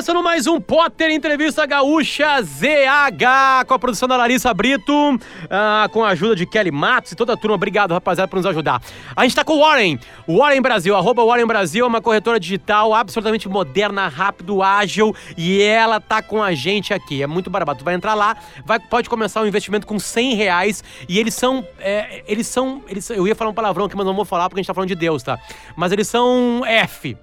começando 0.00 0.22
mais 0.22 0.46
um 0.46 0.58
Potter 0.58 1.10
Entrevista 1.10 1.66
Gaúcha 1.66 2.40
ZH, 2.40 3.66
com 3.66 3.74
a 3.74 3.78
produção 3.78 4.08
da 4.08 4.16
Larissa 4.16 4.54
Brito, 4.54 4.94
uh, 5.14 5.88
com 5.92 6.02
a 6.02 6.08
ajuda 6.08 6.34
de 6.34 6.46
Kelly 6.46 6.70
Matos 6.70 7.12
e 7.12 7.14
toda 7.14 7.34
a 7.34 7.36
turma. 7.36 7.56
Obrigado, 7.56 7.92
rapaziada, 7.92 8.26
por 8.26 8.36
nos 8.36 8.46
ajudar. 8.46 8.80
A 9.14 9.24
gente 9.24 9.36
tá 9.36 9.44
com 9.44 9.56
o 9.56 9.58
Warren, 9.58 9.98
Warren 10.26 10.62
Brasil, 10.62 10.96
arroba 10.96 11.22
Warren 11.22 11.46
Brasil, 11.46 11.84
é 11.84 11.86
uma 11.86 12.00
corretora 12.00 12.40
digital 12.40 12.94
absolutamente 12.94 13.46
moderna, 13.46 14.08
rápido, 14.08 14.62
ágil, 14.62 15.14
e 15.36 15.60
ela 15.60 16.00
tá 16.00 16.22
com 16.22 16.42
a 16.42 16.54
gente 16.54 16.94
aqui. 16.94 17.22
É 17.22 17.26
muito 17.26 17.50
barato. 17.50 17.80
Tu 17.80 17.84
vai 17.84 17.92
entrar 17.92 18.14
lá, 18.14 18.38
vai, 18.64 18.80
pode 18.80 19.06
começar 19.06 19.42
um 19.42 19.46
investimento 19.46 19.86
com 19.86 19.98
100 19.98 20.34
reais, 20.34 20.82
e 21.10 21.18
eles 21.18 21.34
são, 21.34 21.62
é, 21.78 22.24
eles 22.26 22.46
são, 22.46 22.82
eles, 22.88 23.10
eu 23.10 23.28
ia 23.28 23.34
falar 23.34 23.50
um 23.50 23.54
palavrão 23.54 23.84
aqui, 23.84 23.94
mas 23.94 24.06
não 24.06 24.16
vou 24.16 24.24
falar 24.24 24.48
porque 24.48 24.60
a 24.60 24.62
gente 24.62 24.68
tá 24.68 24.72
falando 24.72 24.88
de 24.88 24.96
Deus, 24.96 25.22
tá? 25.22 25.38
Mas 25.76 25.92
eles 25.92 26.08
são 26.08 26.62
F 26.64 27.18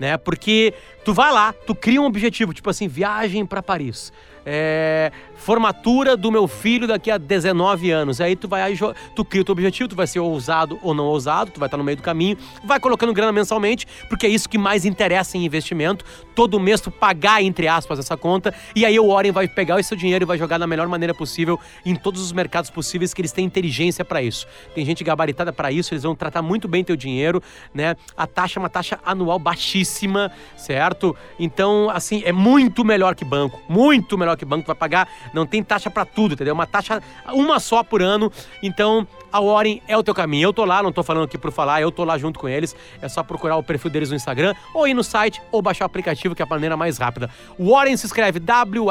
né? 0.00 0.16
Porque 0.16 0.74
tu 1.04 1.14
vai 1.14 1.30
lá, 1.30 1.52
tu 1.52 1.74
cria 1.74 2.00
um 2.00 2.06
objetivo, 2.06 2.52
tipo 2.52 2.68
assim, 2.68 2.88
viagem 2.88 3.46
para 3.46 3.62
Paris 3.62 4.12
é, 4.44 5.12
formatura 5.40 6.16
do 6.16 6.30
meu 6.30 6.46
filho 6.46 6.86
daqui 6.86 7.10
a 7.10 7.18
19 7.18 7.90
anos. 7.90 8.20
Aí 8.20 8.36
tu 8.36 8.46
vai 8.46 8.76
tu 9.16 9.24
cria 9.24 9.42
o 9.42 9.44
teu 9.44 9.52
objetivo, 9.52 9.88
tu 9.88 9.96
vai 9.96 10.06
ser 10.06 10.20
ousado 10.20 10.78
ou 10.82 10.94
não 10.94 11.06
ousado, 11.06 11.50
tu 11.50 11.58
vai 11.58 11.66
estar 11.66 11.76
no 11.76 11.84
meio 11.84 11.96
do 11.96 12.02
caminho, 12.02 12.36
vai 12.62 12.78
colocando 12.78 13.12
grana 13.12 13.32
mensalmente, 13.32 13.86
porque 14.08 14.26
é 14.26 14.28
isso 14.28 14.48
que 14.48 14.58
mais 14.58 14.84
interessa 14.84 15.36
em 15.36 15.44
investimento. 15.44 16.04
Todo 16.34 16.60
mês 16.60 16.80
tu 16.80 16.90
pagar, 16.90 17.42
entre 17.42 17.66
aspas, 17.66 17.98
essa 17.98 18.16
conta, 18.16 18.54
e 18.76 18.84
aí 18.84 18.98
o 19.00 19.08
Warren 19.08 19.32
vai 19.32 19.48
pegar 19.48 19.80
esse 19.80 19.88
seu 19.88 19.96
dinheiro 19.96 20.24
e 20.24 20.26
vai 20.26 20.38
jogar 20.38 20.58
da 20.58 20.66
melhor 20.66 20.86
maneira 20.86 21.14
possível 21.14 21.58
em 21.84 21.96
todos 21.96 22.22
os 22.22 22.32
mercados 22.32 22.70
possíveis 22.70 23.12
que 23.14 23.20
eles 23.20 23.32
têm 23.32 23.44
inteligência 23.44 24.04
para 24.04 24.22
isso. 24.22 24.46
Tem 24.74 24.84
gente 24.84 25.02
gabaritada 25.02 25.52
para 25.52 25.72
isso, 25.72 25.94
eles 25.94 26.02
vão 26.02 26.14
tratar 26.14 26.42
muito 26.42 26.68
bem 26.68 26.84
teu 26.84 26.96
dinheiro, 26.96 27.42
né? 27.74 27.96
A 28.16 28.26
taxa 28.26 28.58
é 28.58 28.60
uma 28.60 28.68
taxa 28.68 29.00
anual 29.04 29.38
baixíssima, 29.38 30.30
certo? 30.56 31.16
Então, 31.38 31.90
assim, 31.90 32.22
é 32.24 32.32
muito 32.32 32.84
melhor 32.84 33.14
que 33.14 33.24
banco, 33.24 33.60
muito 33.68 34.16
melhor 34.18 34.36
que 34.36 34.44
banco 34.44 34.66
vai 34.66 34.76
pagar, 34.76 35.08
não 35.32 35.46
tem 35.46 35.62
taxa 35.62 35.90
para 35.90 36.04
tudo, 36.04 36.34
entendeu? 36.34 36.54
Uma 36.54 36.66
taxa, 36.66 37.02
uma 37.32 37.58
só 37.60 37.82
por 37.82 38.02
ano. 38.02 38.30
Então, 38.62 39.06
a 39.32 39.40
Warren 39.40 39.80
é 39.86 39.96
o 39.96 40.02
teu 40.02 40.14
caminho. 40.14 40.48
Eu 40.48 40.52
tô 40.52 40.64
lá, 40.64 40.82
não 40.82 40.92
tô 40.92 41.02
falando 41.02 41.24
aqui 41.24 41.38
por 41.38 41.50
falar, 41.52 41.80
eu 41.80 41.90
tô 41.90 42.04
lá 42.04 42.18
junto 42.18 42.38
com 42.38 42.48
eles. 42.48 42.76
É 43.00 43.08
só 43.08 43.22
procurar 43.22 43.56
o 43.56 43.62
perfil 43.62 43.90
deles 43.90 44.10
no 44.10 44.16
Instagram, 44.16 44.54
ou 44.74 44.86
ir 44.88 44.94
no 44.94 45.04
site, 45.04 45.40
ou 45.50 45.62
baixar 45.62 45.84
o 45.84 45.86
aplicativo, 45.86 46.34
que 46.34 46.42
é 46.42 46.44
a 46.44 46.48
maneira 46.48 46.76
mais 46.76 46.98
rápida. 46.98 47.30
Warren 47.58 47.96
se 47.96 48.06
escreve 48.06 48.38
W-A-R-R-E-N. 48.40 48.90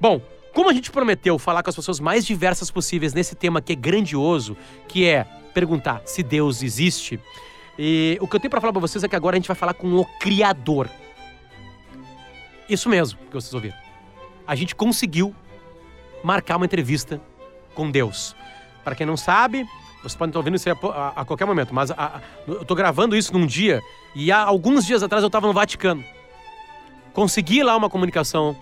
Bom, 0.00 0.20
como 0.52 0.70
a 0.70 0.72
gente 0.72 0.90
prometeu 0.90 1.38
falar 1.38 1.62
com 1.62 1.70
as 1.70 1.76
pessoas 1.76 2.00
mais 2.00 2.24
diversas 2.24 2.70
possíveis 2.70 3.12
nesse 3.12 3.34
tema 3.34 3.60
que 3.60 3.72
é 3.72 3.76
grandioso, 3.76 4.56
que 4.88 5.06
é 5.06 5.26
perguntar 5.52 6.02
se 6.04 6.22
Deus 6.22 6.62
existe, 6.62 7.20
e 7.78 8.16
o 8.20 8.28
que 8.28 8.36
eu 8.36 8.40
tenho 8.40 8.50
para 8.50 8.60
falar 8.60 8.72
para 8.72 8.80
vocês 8.80 9.02
é 9.02 9.08
que 9.08 9.16
agora 9.16 9.36
a 9.36 9.38
gente 9.38 9.48
vai 9.48 9.56
falar 9.56 9.74
com 9.74 9.96
o 9.96 10.04
Criador. 10.20 10.88
Isso 12.68 12.88
mesmo 12.88 13.18
que 13.26 13.34
vocês 13.34 13.52
ouviram. 13.52 13.83
A 14.46 14.54
gente 14.54 14.74
conseguiu 14.74 15.34
marcar 16.22 16.56
uma 16.56 16.66
entrevista 16.66 17.20
com 17.74 17.90
Deus. 17.90 18.34
Para 18.82 18.94
quem 18.94 19.06
não 19.06 19.16
sabe, 19.16 19.66
vocês 20.02 20.14
podem 20.14 20.30
estar 20.30 20.38
ouvindo 20.38 20.56
isso 20.56 20.68
a, 20.68 20.72
a, 20.72 21.08
a 21.22 21.24
qualquer 21.24 21.46
momento, 21.46 21.74
mas 21.74 21.90
a, 21.90 22.20
eu 22.46 22.62
estou 22.62 22.76
gravando 22.76 23.16
isso 23.16 23.32
num 23.32 23.46
dia 23.46 23.80
e 24.14 24.30
há 24.30 24.42
alguns 24.42 24.84
dias 24.84 25.02
atrás 25.02 25.22
eu 25.22 25.28
estava 25.28 25.46
no 25.46 25.52
Vaticano. 25.52 26.04
Consegui 27.12 27.62
lá 27.62 27.76
uma 27.76 27.88
comunicação 27.88 28.56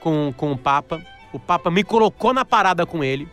com, 0.00 0.32
com 0.36 0.52
o 0.52 0.56
Papa. 0.56 1.02
O 1.32 1.38
Papa 1.38 1.70
me 1.70 1.82
colocou 1.82 2.32
na 2.32 2.44
parada 2.44 2.86
com 2.86 3.02
ele. 3.02 3.28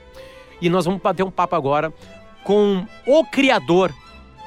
E 0.60 0.70
nós 0.70 0.86
vamos 0.86 1.02
bater 1.02 1.24
um 1.24 1.32
papo 1.32 1.56
agora 1.56 1.94
com 2.44 2.86
o 3.06 3.24
criador 3.26 3.94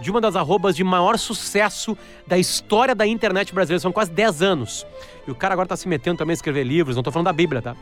de 0.00 0.11
uma 0.11 0.20
das 0.20 0.36
arrobas 0.36 0.77
de 0.77 0.84
maior 0.84 1.19
sucesso 1.19 1.97
da 2.27 2.39
história 2.39 2.94
da 2.94 3.06
internet 3.06 3.55
brasileira. 3.55 3.80
São 3.80 3.92
quase 3.92 4.11
10 4.11 4.42
anos. 4.42 4.86
E 5.27 5.30
o 5.30 5.34
cara 5.34 5.55
agora 5.55 5.69
tá 5.69 5.77
se 5.77 5.89
metendo 5.89 6.19
também 6.19 6.33
a 6.33 6.34
escrever 6.34 6.64
livros, 6.64 6.96
não 6.96 7.02
tô 7.02 7.11
falando 7.11 7.27
da 7.27 7.33
Bíblia, 7.33 7.62
tá? 7.62 7.77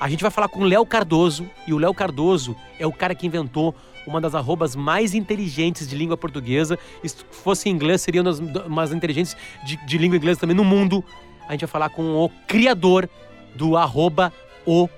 A 0.00 0.08
gente 0.08 0.22
vai 0.22 0.30
falar 0.30 0.48
com 0.48 0.60
o 0.60 0.64
Léo 0.64 0.86
Cardoso, 0.86 1.48
e 1.66 1.74
o 1.74 1.78
Léo 1.78 1.92
Cardoso 1.92 2.54
é 2.78 2.86
o 2.86 2.92
cara 2.92 3.14
que 3.14 3.26
inventou 3.26 3.74
uma 4.06 4.20
das 4.20 4.34
arrobas 4.34 4.76
mais 4.76 5.12
inteligentes 5.14 5.88
de 5.88 5.96
língua 5.96 6.16
portuguesa. 6.16 6.78
Se 7.04 7.16
fosse 7.30 7.68
em 7.68 7.72
inglês, 7.72 8.00
seria 8.00 8.22
uma 8.22 8.30
das 8.30 8.40
mais 8.68 8.92
inteligentes 8.92 9.36
de, 9.64 9.76
de 9.84 9.98
língua 9.98 10.16
inglesa 10.16 10.40
também 10.40 10.56
no 10.56 10.64
mundo. 10.64 11.04
A 11.48 11.52
gente 11.52 11.60
vai 11.62 11.68
falar 11.68 11.88
com 11.90 12.16
o 12.16 12.28
criador 12.46 13.08
do 13.54 13.76
arroba 13.76 14.32
o 14.64 14.88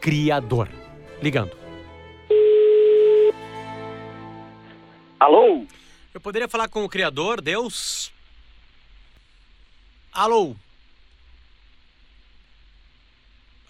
criador. 0.00 0.68
Ligando. 1.22 1.52
Alô? 5.18 5.64
Eu 6.12 6.20
poderia 6.20 6.48
falar 6.48 6.68
com 6.68 6.84
o 6.84 6.88
Criador, 6.88 7.40
Deus? 7.40 8.12
Alô? 10.12 10.56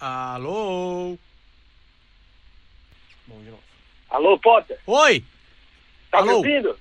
Alô? 0.00 1.18
Bom, 3.26 3.38
de 3.40 3.50
novo. 3.50 3.62
Alô, 4.08 4.38
Potter? 4.38 4.78
Oi! 4.86 5.22
Tá 6.10 6.18
Alô? 6.18 6.26
me 6.26 6.32
ouvindo? 6.34 6.78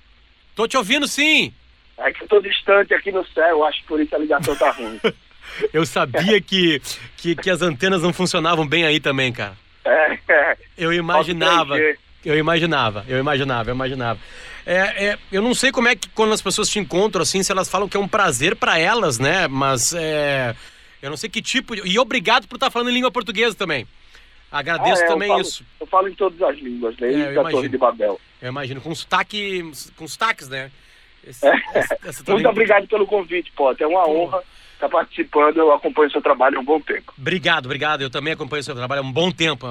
Tô 0.56 0.66
te 0.66 0.76
ouvindo 0.78 1.06
sim! 1.06 1.52
É 1.98 2.10
que 2.10 2.24
eu 2.24 2.28
tô 2.28 2.40
distante 2.40 2.94
aqui 2.94 3.12
no 3.12 3.24
céu, 3.26 3.62
acho 3.64 3.82
que 3.82 3.86
por 3.86 4.00
isso 4.00 4.14
a 4.14 4.18
ligação 4.18 4.56
tá 4.56 4.70
ruim. 4.70 4.98
eu 5.74 5.84
sabia 5.84 6.40
que, 6.40 6.80
que, 7.18 7.36
que 7.36 7.50
as 7.50 7.60
antenas 7.60 8.02
não 8.02 8.14
funcionavam 8.14 8.66
bem 8.66 8.84
aí 8.84 8.98
também, 8.98 9.30
cara. 9.30 9.56
É, 9.84 10.18
é. 10.26 10.56
Eu 10.78 10.92
imaginava. 10.92 11.76
Eu 12.24 12.36
imaginava, 12.36 13.04
eu 13.06 13.18
imaginava, 13.18 13.70
eu 13.70 13.74
imaginava. 13.74 14.20
É, 14.66 15.06
é, 15.06 15.18
eu 15.32 15.42
não 15.42 15.54
sei 15.54 15.72
como 15.72 15.88
é 15.88 15.96
que 15.96 16.08
quando 16.10 16.32
as 16.32 16.42
pessoas 16.42 16.68
te 16.68 16.78
encontram 16.78 17.22
assim, 17.22 17.42
se 17.42 17.50
elas 17.50 17.68
falam 17.68 17.88
que 17.88 17.96
é 17.96 18.00
um 18.00 18.08
prazer 18.08 18.56
para 18.56 18.78
elas, 18.78 19.18
né? 19.18 19.48
Mas 19.48 19.92
é, 19.94 20.54
eu 21.02 21.10
não 21.10 21.16
sei 21.16 21.30
que 21.30 21.40
tipo. 21.40 21.74
De... 21.74 21.82
E 21.88 21.98
obrigado 21.98 22.46
por 22.46 22.56
estar 22.56 22.70
falando 22.70 22.90
em 22.90 22.94
língua 22.94 23.10
portuguesa 23.10 23.54
também. 23.54 23.86
Agradeço 24.52 25.02
ah, 25.02 25.04
é, 25.04 25.08
também 25.08 25.28
eu 25.28 25.34
falo, 25.34 25.42
isso. 25.42 25.64
Eu 25.80 25.86
falo 25.86 26.08
em 26.08 26.14
todas 26.14 26.42
as 26.42 26.58
línguas, 26.58 26.96
né? 26.98 27.34
é, 27.34 27.38
a 27.38 27.44
Torre 27.44 27.68
de 27.68 27.78
Babel. 27.78 28.20
Eu 28.42 28.48
imagino, 28.48 28.80
com 28.80 28.94
sotaque, 28.94 29.70
com 29.96 30.08
sotaques, 30.08 30.48
né? 30.48 30.70
Esse, 31.22 31.46
essa, 31.74 31.98
essa 32.02 32.32
Muito 32.32 32.48
obrigado 32.48 32.88
pelo 32.88 33.06
convite, 33.06 33.52
Potter. 33.52 33.86
É 33.86 33.86
uma 33.86 34.08
honra 34.08 34.42
está 34.84 34.88
participando, 34.88 35.58
eu 35.58 35.72
acompanho 35.72 36.08
o 36.08 36.12
seu 36.12 36.22
trabalho 36.22 36.58
há 36.58 36.60
um 36.60 36.64
bom 36.64 36.80
tempo. 36.80 37.12
Obrigado, 37.18 37.66
obrigado. 37.66 38.02
Eu 38.02 38.10
também 38.10 38.32
acompanho 38.32 38.60
o 38.60 38.64
seu 38.64 38.74
trabalho 38.74 39.02
há 39.02 39.04
um 39.04 39.12
bom 39.12 39.30
tempo, 39.30 39.66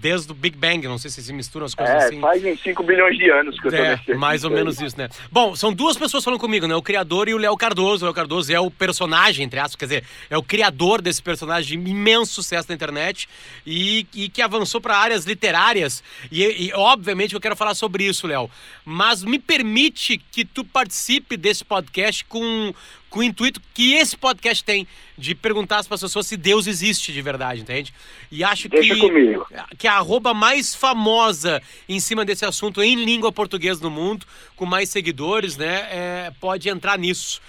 desde 0.00 0.32
o 0.32 0.34
Big 0.34 0.56
Bang, 0.56 0.86
não 0.86 0.98
sei 0.98 1.10
se 1.10 1.22
se 1.22 1.32
misturam 1.32 1.66
as 1.66 1.74
coisas 1.74 1.94
é, 1.94 2.06
assim. 2.06 2.20
faz 2.20 2.44
em 2.44 2.56
5 2.56 2.82
bilhões 2.82 3.16
de 3.16 3.30
anos 3.30 3.58
que 3.58 3.68
eu 3.68 3.74
é, 3.74 3.96
nesse 3.96 4.14
mais 4.14 4.44
ou 4.44 4.50
menos 4.50 4.80
isso, 4.80 4.96
né? 4.98 5.08
Bom, 5.30 5.54
são 5.54 5.72
duas 5.72 5.96
pessoas 5.96 6.24
falando 6.24 6.40
comigo, 6.40 6.66
né? 6.66 6.74
O 6.74 6.82
criador 6.82 7.28
e 7.28 7.34
o 7.34 7.38
Léo 7.38 7.56
Cardoso. 7.56 8.04
O 8.04 8.06
Léo 8.06 8.14
Cardoso 8.14 8.52
é 8.52 8.60
o 8.60 8.70
personagem, 8.70 9.44
entre 9.44 9.58
aspas, 9.58 9.76
quer 9.76 9.84
dizer, 9.84 10.04
é 10.28 10.36
o 10.36 10.42
criador 10.42 11.00
desse 11.00 11.22
personagem 11.22 11.82
de 11.82 11.90
imenso 11.90 12.32
sucesso 12.32 12.68
na 12.68 12.74
internet 12.74 13.28
e, 13.66 14.06
e 14.14 14.28
que 14.28 14.42
avançou 14.42 14.80
para 14.80 14.96
áreas 14.96 15.24
literárias. 15.24 16.02
E, 16.30 16.66
e, 16.66 16.72
obviamente, 16.74 17.34
eu 17.34 17.40
quero 17.40 17.56
falar 17.56 17.74
sobre 17.74 18.04
isso, 18.04 18.26
Léo. 18.26 18.50
Mas 18.84 19.22
me 19.22 19.38
permite 19.38 20.18
que 20.18 20.44
tu 20.44 20.64
participe 20.64 21.36
desse 21.36 21.64
podcast 21.64 22.24
com, 22.24 22.74
com 23.10 23.18
o 23.18 23.22
intuito 23.22 23.60
que 23.74 23.94
esse 23.94 24.16
podcast 24.16 24.64
tem 24.64 24.86
de 25.18 25.34
perguntar 25.34 25.78
às 25.78 25.88
pessoas 25.88 26.26
se 26.26 26.36
Deus 26.36 26.66
existe 26.66 27.12
de 27.12 27.20
verdade, 27.20 27.60
entende? 27.60 27.92
E 28.30 28.42
acho 28.42 28.68
Deixa 28.68 28.94
que, 28.94 29.00
comigo. 29.00 29.46
que 29.76 29.88
a 29.88 29.94
arroba 29.94 30.32
mais 30.32 30.74
famosa 30.74 31.60
em 31.88 31.98
cima 31.98 32.24
desse 32.24 32.46
assunto 32.46 32.80
em 32.80 32.94
língua 32.94 33.32
portuguesa 33.32 33.82
no 33.82 33.90
mundo, 33.90 34.24
com 34.54 34.64
mais 34.64 34.88
seguidores, 34.88 35.56
né, 35.56 35.88
é, 35.90 36.32
pode 36.40 36.68
entrar 36.68 36.96
nisso. 36.96 37.42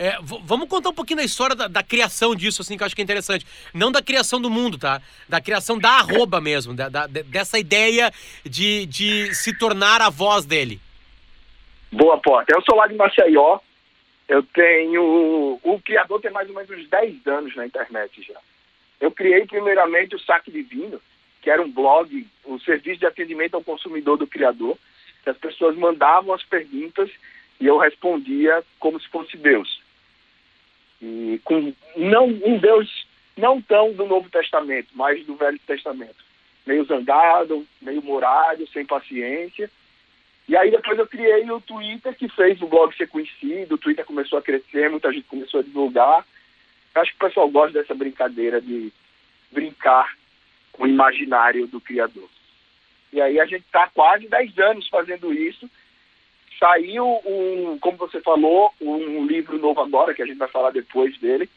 É, 0.00 0.16
vamos 0.22 0.68
contar 0.68 0.90
um 0.90 0.94
pouquinho 0.94 1.16
da 1.16 1.24
história 1.24 1.56
da, 1.56 1.66
da, 1.66 1.82
criação 1.82 2.32
disso, 2.32 2.62
assim, 2.62 2.76
que 2.76 2.84
eu 2.84 2.86
acho 2.86 2.94
que 2.94 3.02
é 3.02 3.04
interessante. 3.04 3.44
Não 3.74 3.90
da 3.90 4.00
criação 4.00 4.40
do 4.40 4.48
mundo, 4.48 4.78
tá? 4.78 5.02
Da 5.28 5.40
criação 5.40 5.76
da 5.76 5.90
arroba 5.90 6.40
mesmo, 6.40 6.72
da, 6.72 6.88
da, 6.88 7.08
dessa 7.08 7.58
ideia 7.58 8.12
de, 8.44 8.86
de 8.86 9.34
se 9.34 9.52
tornar 9.58 10.00
a 10.00 10.08
voz 10.08 10.44
dele. 10.44 10.80
Boa, 11.90 12.16
Porta. 12.18 12.54
Eu 12.54 12.62
sou 12.62 12.76
lá 12.76 12.86
de 12.86 12.94
Maceió, 12.94 13.58
eu 14.28 14.42
tenho. 14.42 15.58
O 15.62 15.80
criador 15.82 16.20
tem 16.20 16.30
mais 16.30 16.48
ou 16.48 16.54
menos 16.54 16.70
uns 16.70 16.88
10 16.88 17.26
anos 17.26 17.56
na 17.56 17.66
internet 17.66 18.22
já. 18.22 18.38
Eu 19.00 19.10
criei 19.10 19.46
primeiramente 19.46 20.14
o 20.14 20.20
Saque 20.20 20.50
Divino, 20.50 21.00
que 21.40 21.50
era 21.50 21.62
um 21.62 21.70
blog, 21.70 22.26
um 22.44 22.60
serviço 22.60 23.00
de 23.00 23.06
atendimento 23.06 23.54
ao 23.54 23.64
consumidor 23.64 24.18
do 24.18 24.26
criador, 24.26 24.76
que 25.22 25.30
as 25.30 25.38
pessoas 25.38 25.76
mandavam 25.76 26.34
as 26.34 26.42
perguntas 26.42 27.10
e 27.60 27.66
eu 27.66 27.78
respondia 27.78 28.62
como 28.78 29.00
se 29.00 29.08
fosse 29.08 29.36
Deus. 29.36 29.80
E 31.00 31.40
com 31.44 31.72
não 31.96 32.26
um 32.26 32.58
Deus 32.58 33.06
não 33.36 33.62
tão 33.62 33.92
do 33.92 34.04
Novo 34.04 34.28
Testamento, 34.28 34.88
mas 34.94 35.24
do 35.24 35.36
Velho 35.36 35.58
Testamento. 35.60 36.26
Meio 36.66 36.84
zangado, 36.84 37.64
meio 37.80 38.02
morado, 38.02 38.66
sem 38.68 38.84
paciência, 38.84 39.70
e 40.48 40.56
aí 40.56 40.70
depois 40.70 40.98
eu 40.98 41.06
criei 41.06 41.48
o 41.50 41.60
Twitter, 41.60 42.14
que 42.16 42.28
fez 42.28 42.60
o 42.62 42.66
blog 42.66 42.96
ser 42.96 43.06
conhecido, 43.08 43.74
o 43.74 43.78
Twitter 43.78 44.04
começou 44.06 44.38
a 44.38 44.42
crescer, 44.42 44.88
muita 44.88 45.12
gente 45.12 45.26
começou 45.28 45.60
a 45.60 45.62
divulgar. 45.62 46.24
Eu 46.94 47.02
acho 47.02 47.10
que 47.10 47.22
o 47.22 47.28
pessoal 47.28 47.48
gosta 47.50 47.78
dessa 47.78 47.94
brincadeira 47.94 48.58
de 48.58 48.90
brincar 49.52 50.16
com 50.72 50.84
o 50.84 50.88
imaginário 50.88 51.66
do 51.66 51.80
criador. 51.80 52.28
E 53.12 53.20
aí 53.20 53.38
a 53.38 53.44
gente 53.44 53.64
está 53.64 53.88
quase 53.88 54.26
10 54.26 54.58
anos 54.58 54.88
fazendo 54.88 55.32
isso, 55.34 55.68
saiu 56.58 57.06
um, 57.26 57.78
como 57.78 57.98
você 57.98 58.20
falou, 58.20 58.72
um 58.80 59.26
livro 59.26 59.58
novo 59.58 59.80
agora, 59.80 60.14
que 60.14 60.22
a 60.22 60.26
gente 60.26 60.38
vai 60.38 60.48
falar 60.48 60.70
depois 60.70 61.16
dele. 61.18 61.48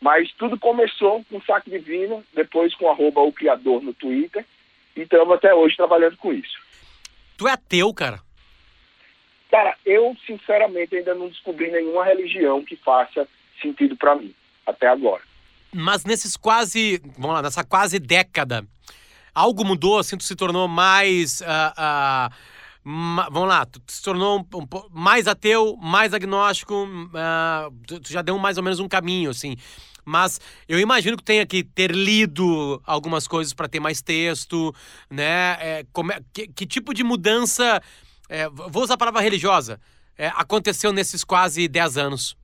Mas 0.00 0.32
tudo 0.32 0.58
começou 0.58 1.24
com 1.24 1.36
o 1.36 1.42
Saque 1.42 1.70
Divino, 1.70 2.24
depois 2.34 2.74
com 2.74 2.90
arroba 2.90 3.20
o 3.20 3.32
Criador 3.32 3.82
no 3.82 3.94
Twitter. 3.94 4.44
E 4.96 5.02
estamos 5.02 5.34
até 5.34 5.54
hoje 5.54 5.76
trabalhando 5.76 6.16
com 6.16 6.32
isso. 6.32 6.65
Tu 7.36 7.46
é 7.46 7.52
ateu, 7.52 7.92
cara? 7.92 8.20
Cara, 9.50 9.76
eu 9.84 10.16
sinceramente 10.26 10.96
ainda 10.96 11.14
não 11.14 11.28
descobri 11.28 11.70
nenhuma 11.70 12.04
religião 12.04 12.64
que 12.64 12.76
faça 12.76 13.26
sentido 13.60 13.96
para 13.96 14.16
mim, 14.16 14.34
até 14.66 14.88
agora. 14.88 15.22
Mas 15.72 16.04
nesses 16.04 16.36
quase, 16.36 17.00
vamos 17.18 17.36
lá, 17.36 17.42
nessa 17.42 17.64
quase 17.64 17.98
década, 17.98 18.66
algo 19.34 19.64
mudou, 19.64 19.98
assim, 19.98 20.16
tu 20.16 20.24
se 20.24 20.34
tornou 20.34 20.66
mais... 20.66 21.40
Uh, 21.40 21.44
uh, 21.44 22.34
ma, 22.82 23.28
vamos 23.30 23.48
lá, 23.48 23.66
tu 23.66 23.80
se 23.86 24.02
tornou 24.02 24.38
um, 24.38 24.58
um, 24.58 24.66
mais 24.90 25.26
ateu, 25.26 25.76
mais 25.76 26.12
agnóstico, 26.12 26.84
uh, 26.84 27.70
tu, 27.86 28.00
tu 28.00 28.12
já 28.12 28.22
deu 28.22 28.38
mais 28.38 28.56
ou 28.56 28.62
menos 28.62 28.80
um 28.80 28.88
caminho, 28.88 29.30
assim. 29.30 29.56
Mas 30.06 30.40
eu 30.68 30.78
imagino 30.78 31.16
que 31.16 31.24
tenha 31.24 31.44
que 31.44 31.64
ter 31.64 31.90
lido 31.90 32.80
algumas 32.86 33.26
coisas 33.26 33.52
para 33.52 33.68
ter 33.68 33.80
mais 33.80 34.00
texto, 34.00 34.72
né? 35.10 35.56
É, 35.60 35.86
como 35.92 36.12
é, 36.12 36.20
que, 36.32 36.46
que, 36.46 36.64
tipo 36.64 36.94
de 36.94 37.02
mudança, 37.02 37.82
é, 38.28 38.48
vou 38.48 38.84
usar 38.84 38.94
a 38.94 38.98
palavra 38.98 39.20
religiosa, 39.20 39.80
é, 40.16 40.28
aconteceu 40.28 40.92
nesses 40.92 41.24
quase 41.24 41.66
10 41.66 41.98
anos? 41.98 42.36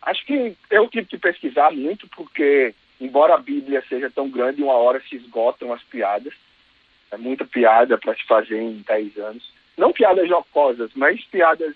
Acho 0.00 0.24
que 0.24 0.56
eu 0.70 0.88
tive 0.88 1.08
que 1.08 1.18
pesquisar 1.18 1.72
muito, 1.72 2.06
porque 2.08 2.72
embora 3.00 3.34
a 3.34 3.38
Bíblia 3.38 3.82
seja 3.88 4.08
tão 4.08 4.30
grande, 4.30 4.62
uma 4.62 4.74
hora 4.74 5.02
se 5.08 5.16
esgotam 5.16 5.72
as 5.72 5.82
piadas. 5.82 6.34
É 7.10 7.16
muita 7.16 7.44
piada 7.44 7.98
para 7.98 8.14
se 8.14 8.24
fazer 8.26 8.60
em 8.60 8.84
10 8.86 9.18
anos. 9.18 9.52
Não 9.76 9.92
piadas 9.92 10.28
jocosas, 10.28 10.90
mas 10.94 11.24
piadas 11.24 11.74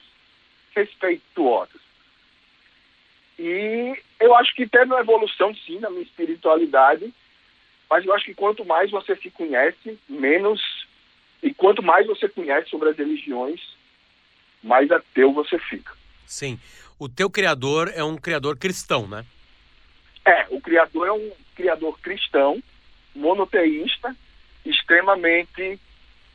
respeituosas. 0.73 1.88
E 3.39 3.97
eu 4.19 4.35
acho 4.35 4.55
que 4.55 4.67
teve 4.67 4.87
uma 4.87 5.01
evolução, 5.01 5.55
sim, 5.55 5.79
na 5.79 5.89
minha 5.89 6.03
espiritualidade, 6.03 7.13
mas 7.89 8.05
eu 8.05 8.13
acho 8.13 8.25
que 8.25 8.35
quanto 8.35 8.65
mais 8.65 8.91
você 8.91 9.15
se 9.17 9.31
conhece, 9.31 9.99
menos. 10.09 10.61
E 11.43 11.55
quanto 11.55 11.83
mais 11.83 12.07
você 12.07 12.29
conhece 12.29 12.69
sobre 12.69 12.89
as 12.89 12.97
religiões, 12.97 13.61
mais 14.63 14.91
ateu 14.91 15.33
você 15.33 15.57
fica. 15.59 15.93
Sim. 16.27 16.59
O 16.99 17.09
teu 17.09 17.31
criador 17.31 17.93
é 17.95 18.03
um 18.03 18.17
criador 18.17 18.57
cristão, 18.59 19.07
né? 19.07 19.25
É, 20.25 20.47
o 20.51 20.61
criador 20.61 21.07
é 21.07 21.13
um 21.13 21.31
criador 21.55 21.99
cristão, 22.01 22.61
monoteísta, 23.15 24.15
extremamente 24.65 25.79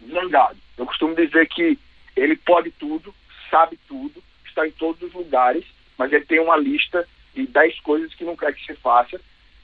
zangado. 0.10 0.58
Eu 0.78 0.86
costumo 0.86 1.14
dizer 1.14 1.48
que 1.50 1.78
ele 2.16 2.38
pode 2.38 2.72
tudo, 2.72 3.14
sabe 3.52 3.78
tudo, 3.88 4.24
está 4.46 4.66
em 4.66 4.72
todos 4.72 5.02
os 5.02 5.14
lugares 5.14 5.66
mas 5.98 6.12
ele 6.12 6.26
tem 6.26 6.40
uma 6.40 6.58
lista 6.58 7.08
de 7.34 7.48
10 7.48 7.80
coisas 7.82 8.14
que 8.14 8.24
não 8.24 8.36
quer 8.36 8.54
que 8.54 8.66
você 8.66 8.76
faça. 8.76 9.20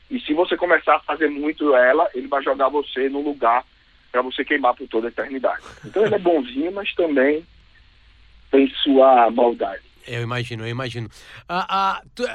E 0.09 0.19
se 0.19 0.33
você 0.33 0.57
começar 0.57 0.95
a 0.95 1.01
fazer 1.01 1.29
muito 1.29 1.75
ela, 1.75 2.09
ele 2.13 2.27
vai 2.27 2.43
jogar 2.43 2.69
você 2.69 3.09
no 3.09 3.21
lugar 3.21 3.63
para 4.11 4.21
você 4.21 4.43
queimar 4.43 4.73
por 4.75 4.87
toda 4.87 5.07
a 5.07 5.09
eternidade. 5.09 5.61
Então 5.85 6.05
ele 6.05 6.15
é 6.15 6.19
bonzinho, 6.19 6.71
mas 6.71 6.93
também 6.95 7.45
tem 8.49 8.67
sua 8.83 9.29
maldade. 9.29 9.83
Eu 10.07 10.23
imagino, 10.23 10.63
eu 10.63 10.69
imagino. 10.69 11.09
Ah, 11.47 11.65
ah, 11.69 12.01
tu, 12.15 12.27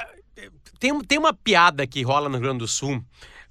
tem, 0.79 0.97
tem 1.01 1.17
uma 1.17 1.33
piada 1.33 1.85
que 1.85 2.01
rola 2.01 2.29
no 2.29 2.35
Rio 2.35 2.43
Grande 2.43 2.59
do 2.59 2.67
Sul 2.67 3.03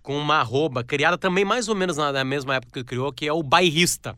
com 0.02 0.16
uma 0.16 0.36
arroba 0.36 0.84
criada 0.84 1.16
também 1.16 1.44
mais 1.44 1.68
ou 1.68 1.74
menos 1.74 1.96
na, 1.96 2.12
na 2.12 2.24
mesma 2.24 2.54
época 2.56 2.80
que 2.80 2.84
criou, 2.84 3.12
que 3.12 3.26
é 3.26 3.32
o 3.32 3.42
bairrista. 3.42 4.16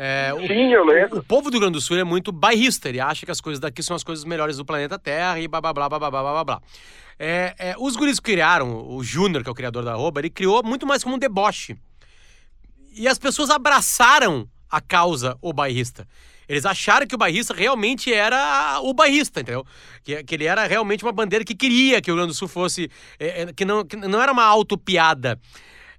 É, 0.00 0.32
Sim, 0.46 0.68
o, 0.68 0.72
eu 0.74 0.84
lembro. 0.84 1.18
O 1.18 1.24
povo 1.24 1.50
do 1.50 1.54
Rio 1.54 1.62
Grande 1.62 1.72
do 1.72 1.80
Sul 1.80 1.98
é 1.98 2.04
muito 2.04 2.30
bairrista, 2.30 2.88
ele 2.88 3.00
acha 3.00 3.26
que 3.26 3.32
as 3.32 3.40
coisas 3.40 3.58
daqui 3.58 3.82
são 3.82 3.96
as 3.96 4.04
coisas 4.04 4.24
melhores 4.24 4.56
do 4.56 4.64
planeta 4.64 4.96
Terra 4.96 5.40
e 5.40 5.48
blá 5.48 5.60
blá 5.60 5.72
blá 5.72 5.88
blá 5.88 5.98
blá 5.98 6.10
blá 6.10 6.44
blá. 6.44 6.62
É, 7.18 7.54
é, 7.58 7.74
os 7.76 7.96
guris 7.96 8.20
criaram, 8.20 8.88
o 8.88 9.02
Júnior, 9.02 9.42
que 9.42 9.48
é 9.48 9.52
o 9.52 9.54
criador 9.56 9.84
da 9.84 9.94
roupa 9.94 10.20
ele 10.20 10.30
criou 10.30 10.62
muito 10.62 10.86
mais 10.86 11.02
como 11.02 11.16
um 11.16 11.18
deboche. 11.18 11.76
E 12.94 13.08
as 13.08 13.18
pessoas 13.18 13.50
abraçaram 13.50 14.48
a 14.70 14.80
causa 14.80 15.36
o 15.42 15.52
bairrista. 15.52 16.06
Eles 16.48 16.64
acharam 16.64 17.04
que 17.04 17.16
o 17.16 17.18
bairrista 17.18 17.52
realmente 17.52 18.14
era 18.14 18.78
o 18.80 18.94
bairrista, 18.94 19.40
entendeu? 19.40 19.66
Que, 20.04 20.22
que 20.22 20.34
ele 20.36 20.44
era 20.44 20.64
realmente 20.64 21.04
uma 21.04 21.12
bandeira 21.12 21.44
que 21.44 21.56
queria 21.56 22.00
que 22.00 22.08
o 22.08 22.14
Rio 22.14 22.22
Grande 22.22 22.32
do 22.32 22.38
Sul 22.38 22.46
fosse. 22.46 22.88
É, 23.18 23.42
é 23.42 23.52
que, 23.52 23.64
não, 23.64 23.84
que 23.84 23.96
não 23.96 24.22
era 24.22 24.32
uma 24.32 24.44
autopiada. 24.44 25.36
piada 25.36 25.40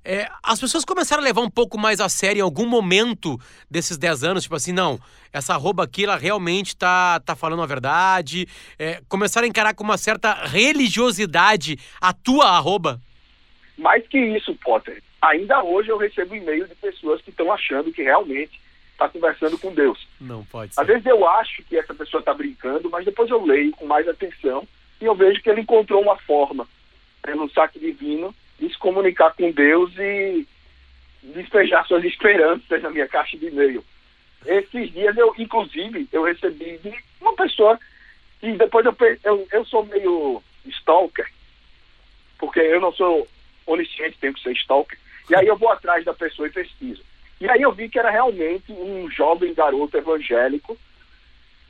é, 0.03 0.29
as 0.41 0.59
pessoas 0.59 0.85
começaram 0.85 1.21
a 1.21 1.25
levar 1.25 1.41
um 1.41 1.49
pouco 1.49 1.77
mais 1.77 1.99
a 1.99 2.07
sério 2.07 2.39
em 2.39 2.43
algum 2.43 2.65
momento 2.65 3.37
desses 3.69 3.97
10 3.97 4.23
anos, 4.23 4.43
tipo 4.43 4.55
assim, 4.55 4.71
não, 4.71 4.99
essa 5.31 5.53
arroba 5.53 5.83
aqui, 5.83 6.05
ela 6.05 6.15
realmente 6.15 6.75
tá, 6.75 7.19
tá 7.19 7.35
falando 7.35 7.61
a 7.61 7.65
verdade. 7.65 8.47
É, 8.77 9.01
começaram 9.07 9.45
a 9.45 9.49
encarar 9.49 9.73
com 9.73 9.83
uma 9.83 9.97
certa 9.97 10.33
religiosidade 10.45 11.77
a 11.99 12.13
tua 12.13 12.47
arroba. 12.47 12.99
Mais 13.77 14.05
que 14.07 14.17
isso, 14.17 14.55
Potter. 14.55 15.01
Ainda 15.21 15.61
hoje 15.63 15.89
eu 15.89 15.97
recebo 15.97 16.35
e-mail 16.35 16.67
de 16.67 16.75
pessoas 16.75 17.21
que 17.21 17.29
estão 17.29 17.51
achando 17.51 17.91
que 17.91 18.01
realmente 18.01 18.59
está 18.93 19.07
conversando 19.07 19.57
com 19.57 19.73
Deus. 19.73 20.07
Não 20.19 20.43
pode 20.45 20.73
ser. 20.73 20.81
Às 20.81 20.87
vezes 20.87 21.05
eu 21.05 21.27
acho 21.27 21.63
que 21.63 21.77
essa 21.77 21.93
pessoa 21.93 22.19
está 22.19 22.33
brincando, 22.33 22.89
mas 22.89 23.05
depois 23.05 23.29
eu 23.29 23.45
leio 23.45 23.71
com 23.71 23.85
mais 23.85 24.07
atenção 24.07 24.67
e 25.01 25.05
eu 25.05 25.15
vejo 25.15 25.41
que 25.41 25.49
ele 25.49 25.61
encontrou 25.61 26.01
uma 26.01 26.17
forma 26.17 26.67
pelo 27.21 27.49
saque 27.51 27.79
divino 27.79 28.33
de 28.59 28.69
se 28.69 28.77
comunicar 28.77 29.33
com 29.33 29.51
Deus 29.51 29.91
e 29.97 30.45
despejar 31.23 31.85
suas 31.87 32.03
esperanças 32.03 32.81
na 32.81 32.89
minha 32.89 33.07
caixa 33.07 33.37
de 33.37 33.47
e-mail. 33.47 33.83
Esses 34.45 34.91
dias 34.91 35.17
eu, 35.17 35.33
inclusive, 35.37 36.07
eu 36.11 36.23
recebi 36.23 36.77
de 36.77 36.93
uma 37.21 37.35
pessoa 37.35 37.79
e 38.41 38.53
depois 38.53 38.85
eu, 38.85 38.95
eu, 39.23 39.47
eu 39.51 39.65
sou 39.65 39.85
meio 39.85 40.41
stalker, 40.65 41.27
porque 42.37 42.59
eu 42.59 42.79
não 42.79 42.93
sou 42.93 43.27
onisciente, 43.65 44.17
tenho 44.19 44.33
que 44.33 44.41
ser 44.41 44.53
stalker, 44.53 44.97
e 45.29 45.35
aí 45.35 45.45
eu 45.45 45.57
vou 45.57 45.69
atrás 45.69 46.05
da 46.05 46.13
pessoa 46.13 46.47
e 46.47 46.51
pesquiso. 46.51 47.03
E 47.39 47.49
aí 47.49 47.61
eu 47.61 47.71
vi 47.71 47.89
que 47.89 47.99
era 47.99 48.09
realmente 48.09 48.71
um 48.71 49.09
jovem 49.09 49.53
garoto 49.53 49.95
evangélico 49.95 50.77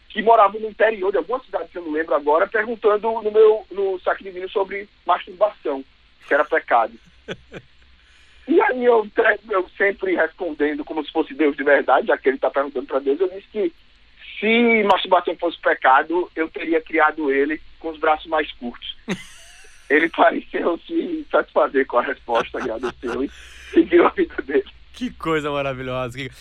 que 0.09 0.21
morava 0.21 0.57
no 0.57 0.69
interior 0.69 1.12
de 1.12 1.18
alguma 1.18 1.44
cidade 1.44 1.69
que 1.69 1.77
eu 1.77 1.83
não 1.83 1.91
lembro 1.91 2.15
agora, 2.15 2.47
perguntando 2.47 3.12
no 3.21 3.31
meu 3.31 3.65
no 3.69 4.00
saque 4.00 4.24
divino 4.24 4.50
sobre 4.50 4.89
masturbação 5.06 5.83
que 6.29 6.33
era 6.33 6.45
pecado. 6.45 6.93
E 8.47 8.59
aí 8.59 8.83
eu, 8.83 9.07
eu 9.51 9.69
sempre 9.77 10.15
respondendo 10.15 10.83
como 10.83 11.05
se 11.05 11.11
fosse 11.11 11.35
Deus 11.35 11.55
de 11.55 11.63
verdade, 11.63 12.07
já 12.07 12.17
que 12.17 12.27
ele 12.27 12.37
está 12.37 12.49
perguntando 12.49 12.87
para 12.87 12.97
Deus, 12.97 13.19
eu 13.19 13.29
disse 13.29 13.47
que 13.51 13.71
se 14.39 14.83
masturbação 14.85 15.35
fosse 15.35 15.59
pecado, 15.59 16.31
eu 16.36 16.50
teria 16.50 16.81
criado 16.81 17.31
ele 17.31 17.62
com 17.77 17.89
os 17.89 18.00
braços 18.00 18.25
mais 18.25 18.51
curtos. 18.53 18.98
ele 19.88 20.09
pareceu 20.09 20.79
se 20.88 21.27
satisfazer 21.29 21.86
com 21.86 22.00
a 22.00 22.01
resposta, 22.01 22.57
agradeceu 22.57 23.24
e 23.24 23.29
seguiu 23.71 24.07
a 24.07 24.09
vida 24.09 24.41
dele. 24.41 24.65
Que 24.93 25.12
coisa 25.12 25.51
maravilhosa. 25.51 26.19
E, 26.19 26.31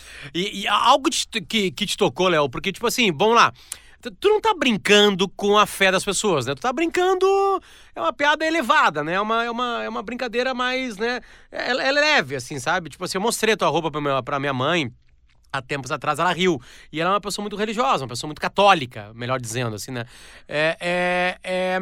e 0.62 0.66
algo 0.66 1.11
que, 1.11 1.40
que, 1.42 1.71
que 1.71 1.85
te 1.85 1.95
tocou, 1.95 2.28
Léo, 2.28 2.49
porque, 2.49 2.73
tipo 2.73 2.87
assim, 2.87 3.12
vamos 3.12 3.37
lá. 3.37 3.52
Tu 4.00 4.28
não 4.28 4.40
tá 4.40 4.55
brincando 4.55 5.28
com 5.28 5.59
a 5.59 5.67
fé 5.67 5.90
das 5.90 6.05
pessoas, 6.05 6.47
né? 6.47 6.55
Tu 6.55 6.61
tá 6.61 6.73
brincando. 6.73 7.26
É 7.95 8.00
uma 8.00 8.12
piada 8.12 8.47
elevada, 8.47 9.02
né? 9.02 9.14
É 9.14 9.21
uma, 9.21 9.45
é 9.45 9.50
uma, 9.50 9.83
é 9.83 9.88
uma 9.88 10.02
brincadeira 10.02 10.55
mais, 10.55 10.97
né? 10.97 11.21
É, 11.50 11.71
é 11.71 11.93
leve, 11.93 12.37
assim, 12.37 12.61
sabe? 12.61 12.90
Tipo 12.90 13.05
assim, 13.05 13.19
eu 13.19 13.23
mostrei 13.23 13.55
a 13.55 13.57
tua 13.57 13.69
roupa 13.69 13.90
pra 13.90 14.00
minha, 14.00 14.23
pra 14.23 14.38
minha 14.38 14.55
mãe 14.55 14.93
há 15.52 15.61
tempos 15.61 15.90
atrás 15.90 16.19
ela 16.19 16.33
riu. 16.33 16.61
E 16.93 17.00
ela 17.00 17.11
é 17.11 17.12
uma 17.14 17.21
pessoa 17.21 17.43
muito 17.43 17.57
religiosa, 17.57 18.05
uma 18.05 18.09
pessoa 18.09 18.28
muito 18.28 18.40
católica, 18.40 19.12
melhor 19.14 19.40
dizendo, 19.40 19.75
assim, 19.75 19.90
né? 19.90 20.05
É, 20.47 20.76
é, 20.81 21.38
é... 21.43 21.78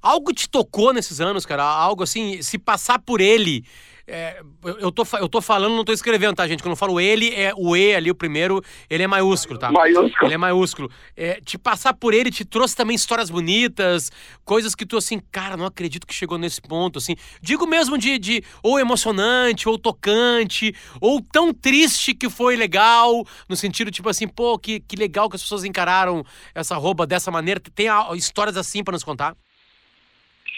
Algo 0.00 0.32
te 0.32 0.48
tocou 0.48 0.92
nesses 0.92 1.20
anos, 1.20 1.44
cara? 1.44 1.64
Algo 1.64 2.04
assim, 2.04 2.40
se 2.40 2.56
passar 2.56 3.00
por 3.00 3.20
ele 3.20 3.64
é, 4.10 4.40
eu, 4.64 4.90
tô, 4.90 5.04
eu 5.18 5.28
tô 5.28 5.42
falando, 5.42 5.76
não 5.76 5.84
tô 5.84 5.92
escrevendo, 5.92 6.34
tá, 6.34 6.48
gente? 6.48 6.62
Quando 6.62 6.72
eu 6.72 6.76
falo 6.76 6.98
ele, 6.98 7.28
é 7.34 7.52
o 7.54 7.76
E 7.76 7.94
ali, 7.94 8.10
o 8.10 8.14
primeiro, 8.14 8.62
ele 8.88 9.02
é 9.02 9.06
maiúsculo, 9.06 9.58
tá? 9.58 9.70
Maiúsculo. 9.70 10.16
Ele 10.22 10.34
é 10.34 10.38
maiúsculo. 10.38 10.90
É, 11.14 11.40
te 11.42 11.58
passar 11.58 11.92
por 11.92 12.14
ele 12.14 12.30
te 12.30 12.42
trouxe 12.42 12.74
também 12.74 12.96
histórias 12.96 13.28
bonitas, 13.28 14.10
coisas 14.46 14.74
que 14.74 14.86
tu, 14.86 14.96
assim, 14.96 15.20
cara, 15.30 15.58
não 15.58 15.66
acredito 15.66 16.06
que 16.06 16.14
chegou 16.14 16.38
nesse 16.38 16.60
ponto, 16.62 16.98
assim. 16.98 17.16
Digo 17.42 17.66
mesmo 17.66 17.98
de, 17.98 18.18
de 18.18 18.42
ou 18.62 18.80
emocionante, 18.80 19.68
ou 19.68 19.78
tocante, 19.78 20.74
ou 21.02 21.20
tão 21.20 21.52
triste 21.52 22.14
que 22.14 22.30
foi 22.30 22.56
legal, 22.56 23.26
no 23.46 23.56
sentido, 23.56 23.90
tipo 23.90 24.08
assim, 24.08 24.26
pô, 24.26 24.58
que, 24.58 24.80
que 24.80 24.96
legal 24.96 25.28
que 25.28 25.36
as 25.36 25.42
pessoas 25.42 25.64
encararam 25.64 26.24
essa 26.54 26.76
roupa 26.76 27.06
dessa 27.06 27.30
maneira. 27.30 27.60
Tem 27.74 27.88
histórias 28.16 28.56
assim 28.56 28.82
para 28.82 28.92
nos 28.92 29.04
contar? 29.04 29.36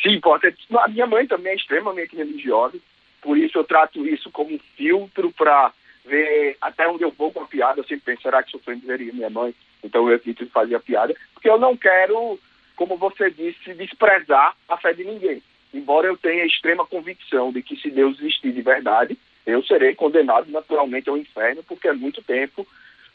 Sim, 0.02 0.20
pode. 0.20 0.54
A 0.78 0.88
minha 0.88 1.06
mãe 1.06 1.26
também 1.26 1.52
é 1.52 1.56
extremamente 1.56 2.14
religiosa. 2.16 2.78
Por 3.20 3.36
isso 3.36 3.58
eu 3.58 3.64
trato 3.64 4.06
isso 4.06 4.30
como 4.30 4.54
um 4.54 4.58
filtro 4.76 5.30
para 5.32 5.72
ver 6.04 6.56
até 6.60 6.88
onde 6.88 7.04
eu 7.04 7.10
vou 7.10 7.30
com 7.32 7.42
a 7.42 7.46
piada. 7.46 7.80
Eu 7.80 7.84
sempre 7.84 8.04
penso, 8.06 8.22
será 8.22 8.42
que 8.42 8.50
surpreenderia 8.50 9.12
minha 9.12 9.30
mãe? 9.30 9.54
Então 9.82 10.08
eu 10.08 10.14
evito 10.14 10.44
de 10.44 10.50
fazer 10.50 10.74
a 10.74 10.80
piada, 10.80 11.14
porque 11.32 11.48
eu 11.48 11.58
não 11.58 11.76
quero, 11.76 12.38
como 12.76 12.96
você 12.96 13.30
disse, 13.30 13.74
desprezar 13.74 14.54
a 14.68 14.76
fé 14.76 14.92
de 14.92 15.04
ninguém. 15.04 15.42
Embora 15.72 16.06
eu 16.06 16.16
tenha 16.16 16.44
extrema 16.44 16.86
convicção 16.86 17.52
de 17.52 17.62
que 17.62 17.76
se 17.76 17.90
Deus 17.90 18.18
existir 18.18 18.52
de 18.52 18.62
verdade, 18.62 19.16
eu 19.46 19.62
serei 19.64 19.94
condenado 19.94 20.50
naturalmente 20.50 21.08
ao 21.08 21.16
inferno, 21.16 21.62
porque 21.62 21.88
é 21.88 21.92
muito 21.92 22.22
tempo 22.22 22.66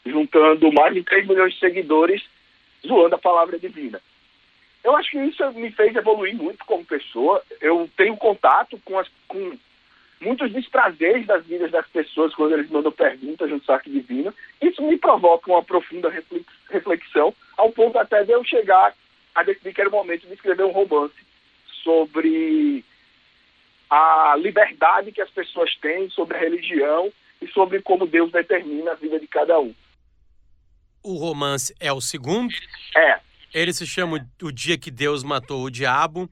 juntando 0.04 0.72
mais 0.72 0.94
de 0.94 1.02
3 1.02 1.26
milhões 1.26 1.54
de 1.54 1.60
seguidores 1.60 2.22
zoando 2.86 3.14
a 3.14 3.18
palavra 3.18 3.58
divina. 3.58 4.00
Eu 4.82 4.96
acho 4.96 5.10
que 5.10 5.18
isso 5.18 5.52
me 5.52 5.70
fez 5.72 5.94
evoluir 5.96 6.34
muito 6.34 6.64
como 6.64 6.84
pessoa. 6.84 7.42
Eu 7.60 7.90
tenho 7.96 8.16
contato 8.16 8.80
com, 8.84 8.98
as, 8.98 9.08
com 9.26 9.58
muitos 10.20 10.52
desprazeres 10.52 11.26
das 11.26 11.44
vidas 11.46 11.70
das 11.70 11.86
pessoas 11.88 12.34
quando 12.34 12.54
eles 12.54 12.70
mandam 12.70 12.92
perguntas 12.92 13.50
no 13.50 13.62
saque 13.64 13.90
divino. 13.90 14.34
Isso 14.60 14.82
me 14.82 14.96
provoca 14.96 15.50
uma 15.50 15.62
profunda 15.62 16.12
reflexão, 16.70 17.34
ao 17.56 17.70
ponto 17.70 17.98
até 17.98 18.24
de 18.24 18.32
eu 18.32 18.44
chegar 18.44 18.94
a 19.34 19.42
decidir 19.42 19.74
que 19.74 19.80
era 19.80 19.90
o 19.90 19.92
momento 19.92 20.26
de 20.26 20.34
escrever 20.34 20.64
um 20.64 20.72
romance 20.72 21.14
sobre 21.82 22.84
a 23.88 24.34
liberdade 24.38 25.12
que 25.12 25.20
as 25.20 25.30
pessoas 25.30 25.74
têm, 25.76 26.10
sobre 26.10 26.36
a 26.36 26.40
religião 26.40 27.12
e 27.40 27.46
sobre 27.48 27.82
como 27.82 28.06
Deus 28.06 28.32
determina 28.32 28.92
a 28.92 28.94
vida 28.94 29.20
de 29.20 29.26
cada 29.26 29.58
um. 29.60 29.74
O 31.02 31.16
romance 31.18 31.74
é 31.78 31.92
o 31.92 32.00
segundo? 32.00 32.52
É. 32.96 33.20
Ele 33.54 33.72
se 33.72 33.86
chama 33.86 34.26
O 34.42 34.50
Dia 34.50 34.76
que 34.76 34.90
Deus 34.90 35.22
Matou 35.22 35.62
o 35.62 35.70
Diabo. 35.70 36.28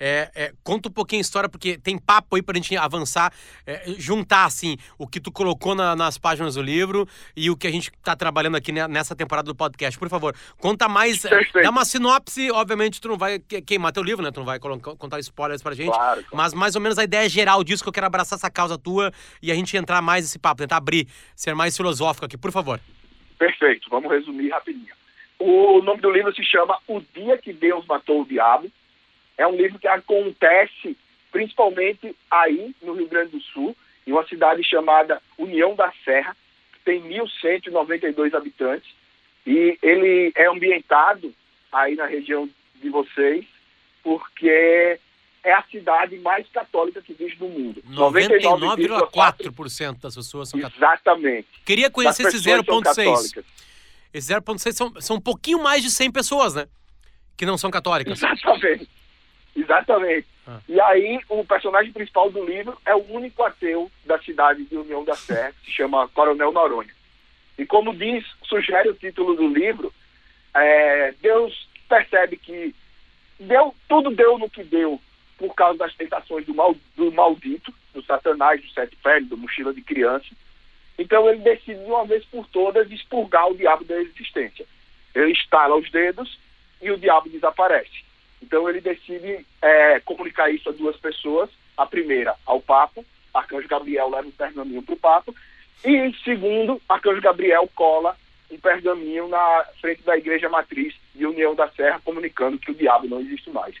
É, 0.00 0.30
é, 0.34 0.52
conta 0.64 0.88
um 0.88 0.92
pouquinho 0.92 1.20
a 1.20 1.22
história, 1.22 1.48
porque 1.48 1.76
tem 1.76 1.98
papo 1.98 2.36
aí 2.36 2.42
pra 2.42 2.56
gente 2.56 2.74
avançar, 2.74 3.30
é, 3.66 3.82
juntar, 3.98 4.46
assim, 4.46 4.78
o 4.98 5.06
que 5.06 5.20
tu 5.20 5.30
colocou 5.30 5.74
na, 5.74 5.94
nas 5.94 6.16
páginas 6.16 6.54
do 6.54 6.62
livro 6.62 7.06
e 7.36 7.50
o 7.50 7.56
que 7.56 7.66
a 7.66 7.70
gente 7.70 7.92
tá 8.02 8.16
trabalhando 8.16 8.56
aqui 8.56 8.72
nessa 8.72 9.14
temporada 9.14 9.46
do 9.46 9.54
podcast. 9.54 9.98
Por 9.98 10.08
favor, 10.08 10.34
conta 10.58 10.88
mais, 10.88 11.20
Perfeito. 11.20 11.62
dá 11.62 11.68
uma 11.68 11.84
sinopse, 11.84 12.50
obviamente 12.50 12.98
tu 12.98 13.08
não 13.08 13.18
vai 13.18 13.38
queimar 13.38 13.92
teu 13.92 14.02
livro, 14.02 14.24
né? 14.24 14.30
Tu 14.32 14.40
não 14.40 14.46
vai 14.46 14.58
contar 14.58 15.18
spoilers 15.20 15.62
pra 15.62 15.74
gente, 15.74 15.92
claro, 15.92 16.22
claro. 16.22 16.36
mas 16.36 16.54
mais 16.54 16.74
ou 16.74 16.80
menos 16.80 16.98
a 16.98 17.04
ideia 17.04 17.28
geral 17.28 17.62
disso, 17.62 17.82
que 17.82 17.88
eu 17.88 17.92
quero 17.92 18.06
abraçar 18.06 18.38
essa 18.38 18.50
causa 18.50 18.78
tua 18.78 19.12
e 19.42 19.52
a 19.52 19.54
gente 19.54 19.76
entrar 19.76 20.00
mais 20.00 20.24
nesse 20.24 20.38
papo, 20.38 20.62
tentar 20.62 20.78
abrir, 20.78 21.06
ser 21.36 21.54
mais 21.54 21.76
filosófico 21.76 22.24
aqui, 22.24 22.38
por 22.38 22.50
favor. 22.50 22.80
Perfeito, 23.38 23.88
vamos 23.90 24.10
resumir 24.10 24.48
rapidinho. 24.48 24.94
O 25.38 25.80
nome 25.82 26.00
do 26.00 26.10
livro 26.10 26.34
se 26.34 26.44
chama 26.44 26.78
O 26.86 27.00
Dia 27.14 27.38
que 27.38 27.52
Deus 27.52 27.86
Matou 27.86 28.22
o 28.22 28.26
Diabo, 28.26 28.70
é 29.40 29.46
um 29.46 29.56
livro 29.56 29.78
que 29.78 29.88
acontece 29.88 30.94
principalmente 31.32 32.14
aí 32.30 32.74
no 32.82 32.92
Rio 32.92 33.08
Grande 33.08 33.30
do 33.30 33.40
Sul, 33.40 33.74
em 34.06 34.12
uma 34.12 34.26
cidade 34.26 34.62
chamada 34.62 35.22
União 35.38 35.74
da 35.74 35.90
Serra, 36.04 36.36
que 36.72 36.80
tem 36.84 37.00
1.192 37.02 38.34
habitantes, 38.34 38.90
e 39.46 39.78
ele 39.82 40.30
é 40.34 40.46
ambientado 40.46 41.34
aí 41.72 41.94
na 41.94 42.04
região 42.04 42.46
de 42.74 42.90
vocês, 42.90 43.46
porque 44.02 44.98
é 45.42 45.54
a 45.54 45.62
cidade 45.70 46.18
mais 46.18 46.46
católica 46.48 47.00
que 47.00 47.12
existe 47.12 47.40
no 47.40 47.48
mundo. 47.48 47.82
99,4% 47.88 50.00
das 50.00 50.14
pessoas 50.14 50.50
são 50.50 50.60
católicas. 50.60 50.76
Exatamente. 50.76 51.48
Queria 51.64 51.88
conhecer 51.88 52.26
esse 52.26 52.36
0,6. 52.36 53.42
Esse 54.12 54.34
0,6 54.34 54.72
são, 54.72 54.92
são 55.00 55.16
um 55.16 55.20
pouquinho 55.20 55.62
mais 55.62 55.82
de 55.82 55.90
100 55.90 56.10
pessoas, 56.10 56.56
né? 56.56 56.68
Que 57.38 57.46
não 57.46 57.56
são 57.56 57.70
católicas. 57.70 58.18
Exatamente. 58.18 58.99
Exatamente. 59.60 60.26
Ah. 60.46 60.60
E 60.68 60.80
aí, 60.80 61.20
o 61.28 61.44
personagem 61.44 61.92
principal 61.92 62.30
do 62.30 62.44
livro 62.44 62.76
é 62.84 62.94
o 62.94 63.04
único 63.10 63.42
ateu 63.42 63.90
da 64.04 64.18
cidade 64.18 64.64
de 64.64 64.76
União 64.76 65.04
da 65.04 65.14
Serra, 65.14 65.52
que 65.60 65.66
se 65.66 65.76
chama 65.76 66.08
Coronel 66.08 66.52
Noronha. 66.52 66.94
E 67.58 67.66
como 67.66 67.94
diz, 67.94 68.24
sugere 68.44 68.88
o 68.88 68.94
título 68.94 69.34
do 69.34 69.46
livro, 69.46 69.92
é, 70.54 71.12
Deus 71.20 71.68
percebe 71.88 72.36
que 72.36 72.74
deu, 73.38 73.74
tudo 73.88 74.10
deu 74.10 74.38
no 74.38 74.48
que 74.48 74.64
deu 74.64 75.00
por 75.36 75.54
causa 75.54 75.78
das 75.78 75.94
tentações 75.94 76.46
do, 76.46 76.54
mal, 76.54 76.74
do 76.96 77.12
maldito, 77.12 77.72
do 77.94 78.02
satanás, 78.02 78.60
do 78.60 78.70
sete 78.70 78.96
pés, 78.96 79.26
do 79.26 79.36
mochila 79.36 79.72
de 79.72 79.82
criança. 79.82 80.26
Então 80.98 81.28
ele 81.28 81.40
decide 81.40 81.82
de 81.82 81.90
uma 81.90 82.04
vez 82.04 82.24
por 82.26 82.46
todas 82.48 82.90
expurgar 82.90 83.48
o 83.48 83.56
diabo 83.56 83.84
da 83.84 84.00
existência. 84.00 84.66
Ele 85.14 85.32
estala 85.32 85.76
os 85.76 85.90
dedos 85.90 86.38
e 86.80 86.90
o 86.90 86.98
diabo 86.98 87.28
desaparece. 87.28 88.04
Então 88.42 88.68
ele 88.68 88.80
decide 88.80 89.44
é, 89.60 90.00
comunicar 90.00 90.50
isso 90.50 90.68
a 90.68 90.72
duas 90.72 90.96
pessoas. 90.96 91.50
A 91.76 91.86
primeira, 91.86 92.34
ao 92.46 92.60
Papa. 92.60 93.02
Arcanjo 93.32 93.68
Gabriel 93.68 94.10
leva 94.10 94.26
um 94.26 94.32
pergaminho 94.32 94.82
para 94.82 94.94
o 94.94 94.98
Papa. 94.98 95.32
E 95.84 96.14
segundo, 96.24 96.80
Arcanjo 96.88 97.20
Gabriel 97.20 97.68
cola 97.74 98.16
um 98.50 98.58
pergaminho 98.58 99.28
na 99.28 99.64
frente 99.80 100.02
da 100.02 100.16
Igreja 100.16 100.48
Matriz 100.48 100.94
de 101.14 101.24
União 101.24 101.54
da 101.54 101.68
Serra, 101.70 102.00
comunicando 102.04 102.58
que 102.58 102.70
o 102.70 102.74
diabo 102.74 103.06
não 103.06 103.20
existe 103.20 103.48
mais. 103.50 103.74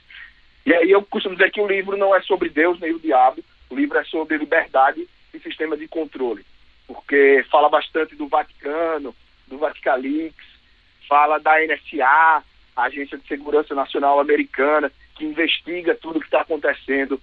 E 0.64 0.72
aí 0.72 0.90
eu 0.90 1.02
costumo 1.02 1.34
dizer 1.34 1.50
que 1.50 1.60
o 1.60 1.66
livro 1.66 1.96
não 1.96 2.14
é 2.14 2.22
sobre 2.22 2.48
Deus 2.48 2.78
nem 2.78 2.92
o 2.92 2.98
diabo, 2.98 3.42
o 3.68 3.74
livro 3.74 3.98
é 3.98 4.04
sobre 4.04 4.38
liberdade 4.38 5.08
e 5.34 5.38
sistema 5.40 5.76
de 5.76 5.88
controle. 5.88 6.44
Porque 6.86 7.44
fala 7.50 7.68
bastante 7.68 8.14
do 8.14 8.28
Vaticano, 8.28 9.14
do 9.46 9.58
Vaticalix, 9.58 10.34
fala 11.08 11.38
da 11.38 11.54
NSA, 11.66 12.44
a 12.76 12.84
Agência 12.84 13.18
de 13.18 13.26
Segurança 13.26 13.74
Nacional 13.74 14.20
Americana, 14.20 14.90
que 15.16 15.24
investiga 15.24 15.94
tudo 15.94 16.16
o 16.16 16.20
que 16.20 16.26
está 16.26 16.40
acontecendo 16.42 17.20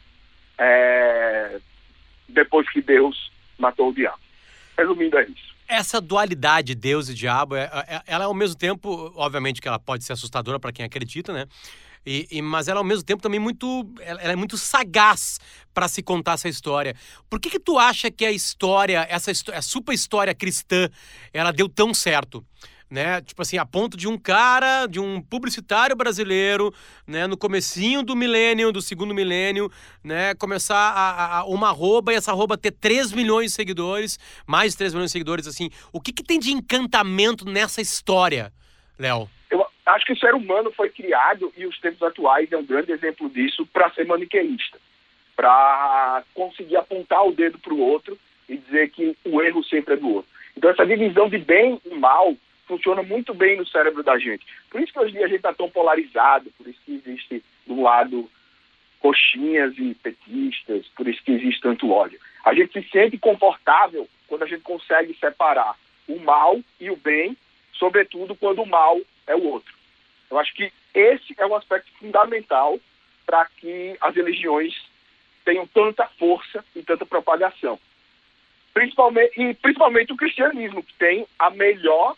é, 0.58 1.60
depois 2.28 2.70
que 2.70 2.82
Deus 2.82 3.32
matou 3.58 3.90
o 3.90 3.94
diabo. 3.94 4.20
Resumindo, 4.78 5.18
é 5.18 5.24
isso. 5.24 5.56
Essa 5.68 6.00
dualidade 6.00 6.74
Deus 6.76 7.10
e 7.10 7.14
diabo, 7.14 7.56
é, 7.56 7.70
é, 7.88 8.02
ela 8.08 8.24
é 8.24 8.28
ao 8.28 8.34
mesmo 8.34 8.56
tempo, 8.56 9.12
obviamente 9.16 9.60
que 9.60 9.68
ela 9.68 9.80
pode 9.80 10.04
ser 10.04 10.14
assustadora 10.14 10.60
para 10.60 10.72
quem 10.72 10.86
acredita, 10.86 11.34
né? 11.34 11.46
E, 12.06 12.26
e, 12.32 12.42
mas 12.42 12.70
ela 12.70 12.80
ao 12.80 12.86
mesmo 12.86 13.04
tempo 13.04 13.22
também 13.22 13.40
muito, 13.40 13.86
ela 14.00 14.32
é 14.32 14.36
muito 14.36 14.58
sagaz 14.58 15.42
para 15.74 15.90
se 15.90 16.02
contar 16.02 16.34
essa 16.34 16.48
história. 16.48 16.96
Por 17.30 17.38
que 17.38 17.50
que 17.50 17.60
tu 17.60 17.78
acha 17.78 18.10
que 18.10 18.24
a 18.24 18.32
história, 18.32 19.06
essa 19.10 19.30
a 19.54 19.62
super 19.62 19.92
história 19.94 20.34
cristã, 20.34 20.90
ela 21.34 21.52
deu 21.52 21.68
tão 21.68 21.94
certo? 21.94 22.46
Né? 22.90 23.22
Tipo 23.22 23.42
assim, 23.42 23.58
a 23.58 23.66
ponto 23.66 23.98
de 23.98 24.08
um 24.08 24.18
cara, 24.18 24.88
de 24.88 25.00
um 25.00 25.22
publicitário 25.22 25.96
brasileiro, 25.96 26.74
né, 27.06 27.28
no 27.28 27.38
comecinho 27.38 28.02
do 28.02 28.16
milênio, 28.16 28.72
do 28.72 28.82
segundo 28.82 29.14
milênio, 29.14 29.70
né, 30.04 30.34
começar 30.36 30.76
a, 30.76 31.40
a, 31.40 31.46
uma 31.46 31.70
arroba 31.70 32.14
e 32.14 32.16
essa 32.16 32.32
arroba 32.32 32.58
ter 32.58 32.72
3 32.72 33.12
milhões 33.12 33.52
de 33.52 33.56
seguidores, 33.56 34.18
mais 34.46 34.72
de 34.72 34.78
3 34.78 34.94
milhões 34.94 35.10
de 35.10 35.14
seguidores, 35.14 35.48
assim. 35.48 35.70
O 35.92 36.00
que, 36.00 36.14
que 36.14 36.24
tem 36.24 36.40
de 36.40 36.52
encantamento 36.52 37.46
nessa 37.46 37.82
história, 37.82 38.52
Léo? 38.98 39.30
Eu 39.50 39.66
acho 39.86 40.06
que 40.06 40.14
o 40.14 40.18
ser 40.18 40.34
humano 40.34 40.72
foi 40.72 40.90
criado, 40.90 41.52
e 41.58 41.66
os 41.66 41.80
tempos 41.80 42.02
atuais 42.02 42.52
é 42.52 42.58
um 42.58 42.66
grande 42.66 42.92
exemplo 42.92 43.30
disso, 43.30 43.66
para 43.68 43.92
ser 43.92 44.06
maniqueísta. 44.06 44.78
Para 45.36 46.24
conseguir 46.34 46.78
apontar 46.78 47.26
o 47.26 47.32
dedo 47.32 47.60
para 47.60 47.74
o 47.74 47.80
outro 47.80 48.18
e 48.50 48.58
dizer 48.58 48.90
que 48.90 49.16
o 49.26 49.42
erro 49.42 49.64
sempre 49.64 49.94
é 49.94 49.98
do 49.98 50.10
outro. 50.16 50.32
Então, 50.56 50.72
essa 50.72 50.86
divisão 50.86 51.30
de 51.30 51.38
bem 51.38 51.80
e 51.86 51.94
mal 51.94 52.36
funciona 52.68 53.02
muito 53.02 53.34
bem 53.34 53.58
no 53.58 53.66
cérebro 53.66 54.04
da 54.04 54.20
gente. 54.20 54.46
Por 54.70 54.82
isso 54.82 54.92
que 54.92 55.00
hoje 55.00 55.12
em 55.12 55.18
dia 55.18 55.26
a 55.26 55.30
gente 55.30 55.38
está 55.38 55.54
tão 55.54 55.70
polarizado, 55.70 56.52
por 56.58 56.68
isso 56.68 56.80
que 56.86 56.96
existe, 56.96 57.44
do 57.66 57.82
lado, 57.82 58.30
coxinhas 59.00 59.74
e 59.78 59.94
petistas, 59.96 60.86
por 60.96 61.08
isso 61.08 61.24
que 61.24 61.32
existe 61.32 61.62
tanto 61.62 61.92
ódio. 61.92 62.20
A 62.44 62.54
gente 62.54 62.74
se 62.74 62.90
sente 62.90 63.18
confortável 63.18 64.08
quando 64.28 64.44
a 64.44 64.48
gente 64.48 64.62
consegue 64.62 65.14
separar 65.16 65.76
o 66.08 66.20
mal 66.20 66.60
e 66.80 66.90
o 66.90 66.96
bem, 66.96 67.36
sobretudo 67.74 68.36
quando 68.36 68.62
o 68.62 68.66
mal 68.66 69.00
é 69.26 69.36
o 69.36 69.44
outro. 69.44 69.74
Eu 70.30 70.38
acho 70.38 70.54
que 70.54 70.72
esse 70.94 71.36
é 71.38 71.46
um 71.46 71.56
aspecto 71.56 71.92
fundamental 72.00 72.80
para 73.26 73.46
que 73.46 73.96
as 74.02 74.16
religiões 74.16 74.74
tenham 75.46 75.66
tanta 75.68 76.06
força 76.20 76.64
e 76.76 76.82
tanta 76.82 77.06
propagação. 77.06 77.80
Principalmente, 78.74 79.42
e 79.42 79.54
principalmente 79.54 80.12
o 80.12 80.18
cristianismo, 80.18 80.84
que 80.84 80.94
tem 80.94 81.26
a 81.40 81.50
melhor 81.50 82.16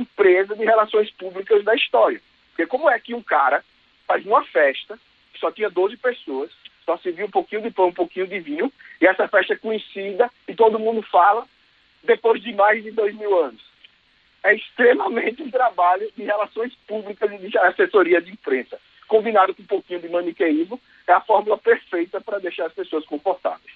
empresa 0.00 0.54
de 0.54 0.64
relações 0.64 1.10
públicas 1.12 1.64
da 1.64 1.74
história. 1.74 2.20
Porque 2.50 2.66
como 2.66 2.88
é 2.88 2.98
que 2.98 3.14
um 3.14 3.22
cara 3.22 3.64
faz 4.06 4.24
uma 4.24 4.44
festa, 4.44 4.98
que 5.32 5.40
só 5.40 5.50
tinha 5.50 5.70
12 5.70 5.96
pessoas, 5.96 6.50
só 6.84 6.96
se 6.98 7.10
viu 7.10 7.26
um 7.26 7.30
pouquinho 7.30 7.62
de 7.62 7.70
pão, 7.70 7.88
um 7.88 7.92
pouquinho 7.92 8.26
de 8.26 8.38
vinho, 8.40 8.72
e 9.00 9.06
essa 9.06 9.26
festa 9.26 9.54
é 9.54 9.56
conhecida 9.56 10.30
e 10.46 10.54
todo 10.54 10.78
mundo 10.78 11.02
fala 11.02 11.46
depois 12.02 12.42
de 12.42 12.52
mais 12.52 12.82
de 12.82 12.90
dois 12.90 13.14
mil 13.14 13.36
anos. 13.38 13.62
É 14.42 14.54
extremamente 14.54 15.42
um 15.42 15.50
trabalho 15.50 16.10
de 16.14 16.22
relações 16.22 16.74
públicas 16.86 17.32
e 17.32 17.48
de 17.48 17.58
assessoria 17.58 18.20
de 18.20 18.30
imprensa. 18.30 18.78
Combinado 19.08 19.54
com 19.54 19.62
um 19.62 19.66
pouquinho 19.66 20.00
de 20.00 20.08
maniqueísmo, 20.08 20.78
é 21.06 21.12
a 21.12 21.20
fórmula 21.20 21.56
perfeita 21.56 22.20
para 22.20 22.38
deixar 22.38 22.66
as 22.66 22.72
pessoas 22.72 23.04
confortáveis. 23.06 23.72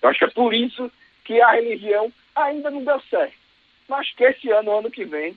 Eu 0.00 0.08
acho 0.08 0.18
que 0.18 0.24
é 0.24 0.30
por 0.30 0.54
isso 0.54 0.90
que 1.24 1.40
a 1.40 1.50
religião 1.50 2.12
ainda 2.34 2.70
não 2.70 2.84
deu 2.84 3.00
certo. 3.10 3.34
Mas 3.88 4.12
que 4.12 4.24
esse 4.24 4.50
ano, 4.50 4.78
ano 4.78 4.90
que 4.90 5.04
vem, 5.04 5.36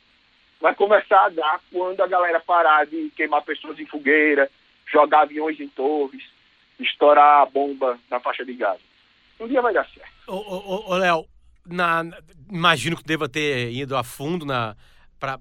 vai 0.61 0.75
começar 0.75 1.25
a 1.25 1.29
dar 1.29 1.61
quando 1.71 2.01
a 2.01 2.07
galera 2.07 2.39
parar 2.39 2.85
de 2.85 3.11
queimar 3.15 3.41
pessoas 3.43 3.79
em 3.79 3.85
fogueira, 3.85 4.49
jogar 4.91 5.21
aviões 5.21 5.59
em 5.59 5.67
torres, 5.69 6.23
estourar 6.79 7.41
a 7.41 7.45
bomba 7.45 7.99
na 8.09 8.19
faixa 8.19 8.45
de 8.45 8.53
gás. 8.53 8.79
Um 9.39 9.47
dia 9.47 9.61
vai 9.61 9.73
dar 9.73 9.87
certo. 9.89 10.09
Ô, 10.27 10.35
ô, 10.35 10.91
ô 10.91 10.95
Léo, 10.97 11.25
imagino 12.51 12.97
que 12.97 13.03
deva 13.03 13.29
ter 13.29 13.71
ido 13.71 13.95
a 13.95 14.03
fundo 14.03 14.45
na 14.45 14.75
para 15.19 15.37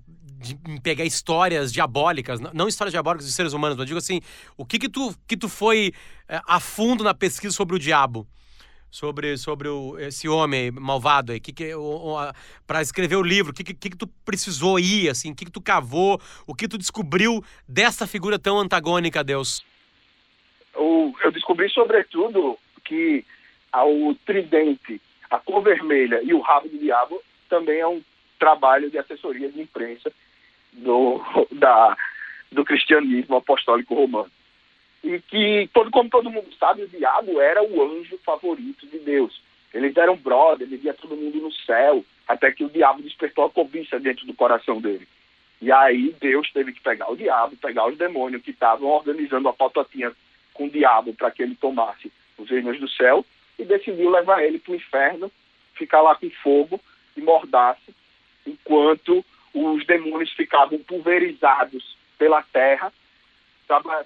pegar 0.83 1.05
histórias 1.05 1.73
diabólicas, 1.73 2.41
não 2.41 2.67
histórias 2.67 2.93
diabólicas 2.93 3.27
de 3.27 3.33
seres 3.33 3.53
humanos, 3.53 3.77
mas 3.77 3.87
digo 3.87 3.99
assim, 3.99 4.21
o 4.57 4.65
que 4.65 4.79
que 4.79 4.89
tu, 4.89 5.15
que 5.27 5.37
tu 5.37 5.49
foi 5.49 5.93
é, 6.29 6.41
a 6.47 6.59
fundo 6.59 7.05
na 7.05 7.15
pesquisa 7.15 7.55
sobre 7.55 7.77
o 7.77 7.79
diabo? 7.79 8.27
Sobre, 8.91 9.37
sobre 9.37 9.69
o, 9.69 9.99
esse 9.99 10.29
homem 10.29 10.71
malvado 10.71 11.33
aí? 11.33 11.41
Que 11.41 11.53
que, 11.53 11.73
para 12.67 12.83
escrever 12.83 13.17
o 13.17 13.23
livro, 13.23 13.53
o 13.53 13.55
que, 13.55 13.65
que, 13.65 13.91
que 13.91 13.97
tu 13.97 14.07
precisou 14.25 14.79
ir, 14.79 15.09
assim? 15.09 15.33
O 15.33 15.35
que, 15.35 15.45
que 15.45 15.53
tu 15.53 15.61
cavou? 15.61 16.21
O 16.47 16.55
que 16.55 16.69
tu 16.69 16.79
descobriu 16.79 17.43
dessa 17.69 18.07
figura 18.07 18.39
tão 18.39 18.59
antagônica 18.59 19.21
a 19.21 19.23
Deus? 19.23 19.65
Eu 21.29 21.33
descobri, 21.33 21.69
sobretudo, 21.71 22.59
que 22.85 23.25
o 23.75 24.15
tridente, 24.25 25.01
a 25.31 25.39
cor 25.39 25.63
vermelha 25.63 26.21
e 26.23 26.33
o 26.33 26.41
rabo 26.41 26.69
do 26.69 26.79
diabo 26.79 27.23
também 27.49 27.81
é 27.81 27.87
um 27.87 28.03
trabalho 28.39 28.91
de 28.91 28.99
assessoria 28.99 29.51
de 29.51 29.61
imprensa 29.61 30.11
do, 30.73 31.21
da, 31.53 31.97
do 32.51 32.65
cristianismo 32.65 33.37
apostólico 33.37 33.95
romano. 33.95 34.31
E 35.03 35.21
que, 35.21 35.69
todo, 35.73 35.91
como 35.91 36.11
todo 36.11 36.31
mundo 36.31 36.53
sabe, 36.59 36.83
o 36.83 36.89
diabo 36.89 37.41
era 37.41 37.63
o 37.63 37.83
anjo 37.83 38.19
favorito 38.25 38.87
de 38.87 38.99
Deus. 38.99 39.41
Eles 39.73 39.97
eram 39.97 40.17
brother, 40.17 40.67
ele 40.67 40.77
via 40.77 40.95
todo 40.95 41.17
mundo 41.17 41.39
no 41.39 41.53
céu, 41.53 42.05
até 42.27 42.51
que 42.51 42.65
o 42.65 42.71
diabo 42.71 43.03
despertou 43.03 43.45
a 43.45 43.51
cobiça 43.51 43.99
dentro 44.01 44.27
do 44.27 44.35
coração 44.35 44.81
dele. 44.81 45.07
E 45.61 45.73
aí 45.73 46.15
Deus 46.21 46.51
teve 46.53 46.73
que 46.73 46.81
pegar 46.81 47.11
o 47.11 47.17
diabo, 47.17 47.57
pegar 47.57 47.89
os 47.89 47.99
demônios 47.99 48.43
que 48.43 48.51
estavam 48.51 48.89
organizando 48.89 49.49
a 49.49 49.53
patotinha 49.53 50.13
com 50.55 50.67
o 50.67 50.71
diabo 50.71 51.13
para 51.15 51.31
que 51.31 51.43
ele 51.43 51.55
tomasse 51.55 52.13
os 52.37 52.49
reinos 52.49 52.79
do 52.79 52.89
céu 52.89 53.25
e 53.59 53.65
decidiu 53.65 54.11
levar 54.11 54.43
ele 54.43 54.59
para 54.59 54.73
o 54.73 54.77
inferno, 54.77 55.31
ficar 55.75 56.01
lá 56.01 56.15
com 56.15 56.31
fogo 56.31 56.81
e 57.17 57.21
mordasse, 57.21 57.95
enquanto 58.47 59.25
os 59.53 59.85
demônios 59.87 60.33
ficavam 60.33 60.79
pulverizados 60.79 61.97
pela 62.17 62.43
terra, 62.43 62.93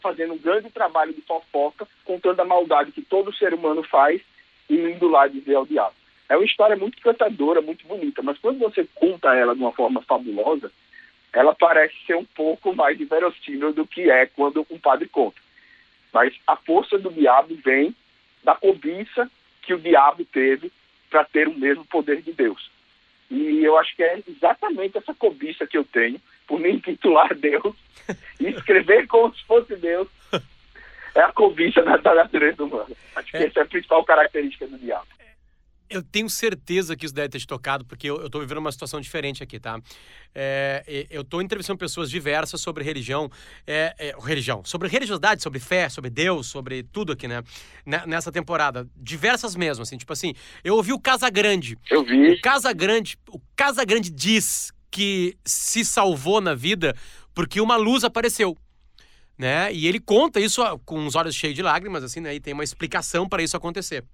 fazendo 0.01 0.35
um 0.35 0.39
grande 0.39 0.71
trabalho 0.71 1.13
de 1.13 1.21
fofoca, 1.23 1.87
contando 2.05 2.41
a 2.41 2.45
maldade 2.45 2.93
que 2.93 3.03
todo 3.03 3.35
ser 3.35 3.55
humano 3.55 3.83
faz 3.83 4.21
e 4.69 4.77
indo 4.77 5.09
lá 5.09 5.27
dizer 5.27 5.55
ao 5.55 5.67
diabo. 5.67 5.95
É 6.29 6.37
uma 6.37 6.45
história 6.45 6.77
muito 6.77 6.99
encantadora, 6.99 7.61
muito 7.61 7.87
bonita, 7.87 8.23
mas 8.23 8.39
quando 8.39 8.59
você 8.59 8.87
conta 8.95 9.35
ela 9.35 9.55
de 9.55 9.61
uma 9.61 9.73
forma 9.73 10.03
fabulosa, 10.03 10.73
ela 11.33 11.55
parece 11.55 11.95
ser 12.07 12.17
um 12.17 12.25
pouco 12.25 12.75
mais 12.75 13.01
inverossímil 13.01 13.73
do 13.73 13.87
que 13.87 14.11
é 14.11 14.27
quando 14.27 14.67
um 14.71 14.79
padre 14.79 15.09
conta. 15.09 15.41
Mas 16.13 16.35
a 16.47 16.57
força 16.57 16.99
do 16.99 17.11
diabo 17.11 17.55
vem 17.65 17.95
da 18.45 18.55
cobiça 18.55 19.31
que 19.63 19.73
o 19.73 19.79
diabo 19.79 20.25
teve 20.25 20.71
para 21.09 21.25
ter 21.25 21.49
o 21.49 21.59
mesmo 21.59 21.85
poder 21.85 22.21
de 22.21 22.33
Deus. 22.33 22.71
E 23.31 23.65
eu 23.65 23.79
acho 23.79 23.95
que 23.97 24.03
é 24.03 24.23
exatamente 24.29 24.99
essa 24.99 25.15
cobiça 25.15 25.67
que 25.67 25.79
eu 25.79 25.85
tenho 25.85 26.21
por 26.53 26.61
me 26.61 26.71
intitular 26.71 27.35
Deus 27.35 27.75
e 28.39 28.49
escrever 28.49 29.07
como 29.07 29.35
se 29.35 29.43
fosse 29.47 29.75
Deus. 29.75 30.07
É 31.15 31.21
a 31.21 31.33
cobiça 31.33 31.83
da, 31.83 31.97
da 31.97 32.15
natureza 32.15 32.63
humana. 32.65 32.95
Acho 33.17 33.31
que 33.31 33.37
é. 33.39 33.47
essa 33.47 33.61
é 33.61 33.63
a 33.63 33.67
principal 33.67 34.05
característica 34.05 34.67
do 34.67 34.79
diabo. 34.79 35.07
Eu 35.89 36.03
tenho 36.03 36.29
certeza 36.29 36.97
que 36.97 37.05
isso 37.05 37.15
deve 37.15 37.29
ter 37.29 37.39
te 37.39 37.47
tocado, 37.47 37.85
porque 37.85 38.09
eu, 38.09 38.25
estou 38.27 38.41
vivendo 38.41 38.59
uma 38.59 38.73
situação 38.73 38.99
diferente 38.99 39.43
aqui, 39.43 39.61
tá? 39.61 39.79
É, 40.35 41.07
eu 41.11 41.21
estou 41.21 41.43
entrevistando 41.43 41.79
pessoas 41.79 42.11
diversas 42.11 42.63
sobre 42.63 42.83
religião, 42.83 43.31
é, 43.67 43.95
é, 43.99 44.15
religião, 44.23 44.63
sobre 44.65 44.89
religiosidade, 44.89 45.43
sobre 45.43 45.59
fé, 45.59 45.91
sobre 45.91 46.09
Deus, 46.09 46.47
sobre 46.47 46.83
tudo 46.83 47.13
aqui, 47.13 47.29
né? 47.29 47.43
Nessa 48.07 48.33
temporada. 48.33 48.87
Diversas 48.97 49.55
mesmo, 49.55 49.83
assim, 49.83 49.99
tipo 49.99 50.13
assim. 50.15 50.35
Eu 50.65 50.77
ouvi 50.77 50.95
o 50.95 51.01
Casa 51.01 51.29
Grande. 51.29 51.79
Eu 51.91 52.03
vi. 52.05 52.33
O 52.33 52.41
Casa 52.41 52.73
Grande, 52.73 53.19
o 53.29 53.41
Casa 53.55 53.85
Grande 53.85 54.11
diz 54.11 54.73
que 54.93 55.37
se 55.45 55.85
salvou 55.85 56.41
na 56.41 56.55
vida 56.55 56.95
porque 57.35 57.61
uma 57.61 57.77
luz 57.77 58.05
apareceu. 58.05 58.57
Né? 59.37 59.73
E 59.73 59.89
ele 59.89 59.99
conta 59.99 60.39
isso 60.39 60.63
com 60.85 61.05
os 61.07 61.17
olhos 61.17 61.35
cheios 61.35 61.57
de 61.57 61.63
lágrimas, 61.63 62.05
assim, 62.05 62.21
né? 62.21 62.35
E 62.35 62.39
tem 62.39 62.53
uma 62.55 62.63
explicação 62.63 63.29
para 63.29 63.43
isso 63.43 63.57
acontecer. 63.57 64.05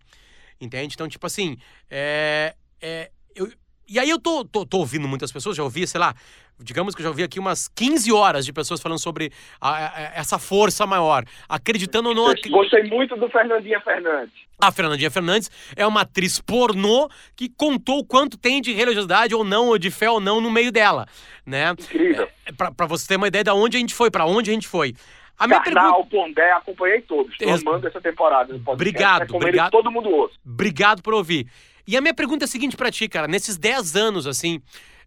Entende? 0.61 0.95
Então, 0.95 1.09
tipo 1.09 1.27
assim, 1.27 1.59
é, 1.91 2.55
é, 2.81 3.11
eu, 3.35 3.53
e 3.89 3.99
aí 3.99 4.11
eu 4.11 4.19
tô, 4.19 4.45
tô, 4.45 4.67
tô, 4.67 4.79
ouvindo 4.79 5.09
muitas 5.09 5.33
pessoas, 5.33 5.57
já 5.57 5.63
ouvi, 5.63 5.87
sei 5.87 5.99
lá, 6.01 6.15
digamos 6.61 6.95
que 6.95 7.01
eu 7.01 7.05
já 7.05 7.09
ouvi 7.11 7.23
aqui 7.23 7.39
umas 7.39 7.69
15 7.69 8.13
horas 8.13 8.45
de 8.45 8.53
pessoas 8.53 8.81
falando 8.81 8.99
sobre 8.99 9.33
a, 9.61 9.71
a, 9.71 10.03
essa 10.15 10.39
força 10.39 10.87
maior, 10.87 11.25
acreditando 11.49 12.11
ou 12.11 12.15
não... 12.15 12.35
Gostei 12.49 12.83
muito 12.85 13.17
do 13.17 13.29
Fernandinha 13.31 13.81
Fernandes. 13.81 14.35
A 14.61 14.73
Fernandinha 14.73 15.11
Fernandes 15.11 15.51
é 15.77 15.87
uma 15.87 16.03
atriz 16.03 16.41
pornô 16.41 17.09
que 17.37 17.49
contou 17.49 18.05
quanto 18.05 18.37
tem 18.37 18.61
de 18.61 18.73
religiosidade 18.73 19.35
ou 19.35 19.45
não, 19.45 19.69
ou 19.69 19.79
de 19.79 19.91
fé 19.91 20.11
ou 20.11 20.21
não 20.21 20.41
no 20.41 20.51
meio 20.51 20.73
dela, 20.73 21.07
né? 21.47 21.71
Incrível. 21.71 22.29
É, 22.45 22.53
pra, 22.53 22.73
pra 22.73 22.87
você 22.87 23.07
ter 23.07 23.17
uma 23.17 23.29
ideia 23.29 23.45
de 23.45 23.51
onde 23.51 23.77
a 23.77 23.81
gente 23.81 23.95
foi, 23.95 24.11
para 24.11 24.27
onde 24.27 24.51
a 24.51 24.55
gente 24.55 24.67
foi. 24.67 24.95
A 25.39 25.47
minha 25.47 25.61
Carnal, 25.61 26.05
pergunta... 26.05 26.11
Pondé, 26.11 26.53
acompanhei 26.53 27.01
todos. 27.03 27.33
Estou 27.33 27.55
amando 27.55 27.87
essa 27.87 28.01
temporada. 28.01 28.61
Obrigado, 28.67 29.37
obrigado. 29.37 29.71
todo 29.71 29.91
mundo 29.91 30.11
ouve. 30.11 30.35
Obrigado 30.45 31.01
por 31.01 31.15
ouvir. 31.15 31.47
E 31.89 31.97
a 31.97 32.03
minha 32.03 32.13
pergunta 32.13 32.45
é 32.45 32.47
a 32.47 32.49
seguinte 32.49 32.77
para 32.77 32.91
ti, 32.91 33.09
cara. 33.09 33.27
Nesses 33.27 33.57
10 33.57 33.97
anos, 33.97 34.27
assim, 34.27 34.61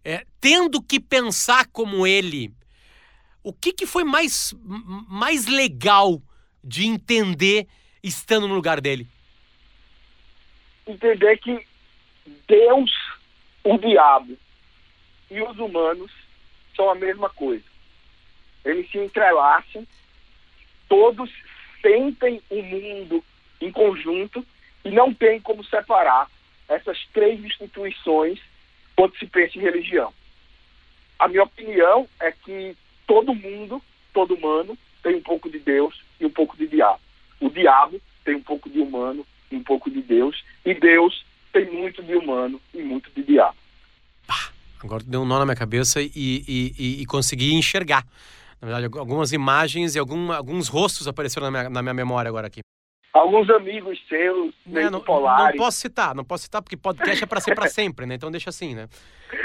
é, 0.04 0.26
tendo 0.40 0.82
que 0.82 0.98
pensar 0.98 1.68
como 1.68 2.04
ele, 2.04 2.52
o 3.40 3.52
que, 3.52 3.72
que 3.72 3.86
foi 3.86 4.02
mais, 4.02 4.52
mais 5.08 5.46
legal 5.46 6.20
de 6.64 6.84
entender 6.84 7.68
estando 8.02 8.48
no 8.48 8.54
lugar 8.54 8.80
dele? 8.80 9.06
Entender 10.84 11.38
que 11.38 11.64
Deus, 12.48 12.90
o 13.62 13.78
diabo 13.78 14.36
e 15.30 15.40
os 15.40 15.56
humanos 15.60 16.10
são 16.74 16.90
a 16.90 16.96
mesma 16.96 17.30
coisa. 17.30 17.64
Eles 18.64 18.90
se 18.90 18.98
entrelaçam 18.98 19.86
todos 20.88 21.30
sentem 21.80 22.42
o 22.50 22.60
mundo 22.60 23.24
em 23.60 23.70
conjunto 23.70 24.44
e 24.84 24.90
não 24.90 25.14
tem 25.14 25.40
como 25.40 25.62
separar 25.64 26.28
essas 26.74 26.98
três 27.12 27.42
instituições 27.44 28.38
quando 28.96 29.16
se 29.16 29.26
pensa 29.26 29.58
em 29.58 29.62
religião. 29.62 30.12
A 31.18 31.28
minha 31.28 31.42
opinião 31.42 32.08
é 32.20 32.32
que 32.32 32.76
todo 33.06 33.34
mundo, 33.34 33.82
todo 34.12 34.34
humano, 34.34 34.76
tem 35.02 35.16
um 35.16 35.22
pouco 35.22 35.50
de 35.50 35.58
Deus 35.58 36.02
e 36.20 36.26
um 36.26 36.30
pouco 36.30 36.56
de 36.56 36.66
diabo. 36.66 37.00
O 37.40 37.48
diabo 37.48 38.00
tem 38.24 38.34
um 38.36 38.42
pouco 38.42 38.68
de 38.70 38.80
humano 38.80 39.26
e 39.50 39.56
um 39.56 39.62
pouco 39.62 39.90
de 39.90 40.00
Deus, 40.00 40.42
e 40.64 40.74
Deus 40.74 41.24
tem 41.52 41.70
muito 41.70 42.02
de 42.02 42.14
humano 42.14 42.60
e 42.72 42.82
muito 42.82 43.10
de 43.14 43.22
diabo. 43.22 43.56
agora 44.82 45.02
deu 45.04 45.22
um 45.22 45.26
nó 45.26 45.38
na 45.38 45.44
minha 45.44 45.56
cabeça 45.56 46.00
e, 46.00 46.10
e, 46.14 46.74
e, 46.78 47.02
e 47.02 47.06
consegui 47.06 47.54
enxergar 47.54 48.04
na 48.62 48.68
verdade, 48.68 48.96
algumas 48.96 49.32
imagens 49.32 49.96
e 49.96 49.98
algum, 49.98 50.30
alguns 50.30 50.68
rostos 50.68 51.08
apareceram 51.08 51.50
na 51.50 51.50
minha, 51.50 51.70
na 51.70 51.82
minha 51.82 51.94
memória 51.94 52.28
agora 52.28 52.46
aqui. 52.46 52.60
Alguns 53.12 53.50
amigos 53.50 54.00
seus, 54.08 54.54
né, 54.64 54.84
não, 54.84 54.92
não, 54.92 55.02
posso 55.56 55.78
citar, 55.78 56.14
não 56.14 56.24
posso 56.24 56.44
citar, 56.44 56.62
porque 56.62 56.78
podcast 56.78 57.22
é 57.22 57.26
para 57.26 57.40
ser 57.42 57.54
para 57.54 57.68
sempre, 57.70 58.06
né? 58.06 58.14
Então 58.14 58.30
deixa 58.30 58.48
assim, 58.48 58.74
né? 58.74 58.88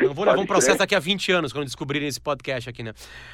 Não 0.02 0.14
vou 0.14 0.24
levar 0.24 0.40
um 0.40 0.46
processo 0.46 0.78
daqui 0.78 0.96
a 0.96 1.00
20 1.00 1.34
anos 1.34 1.52
quando 1.52 1.66
descobrirem 1.66 2.08
esse 2.08 2.22
podcast 2.22 2.70
aqui, 2.70 2.82
né? 2.82 2.94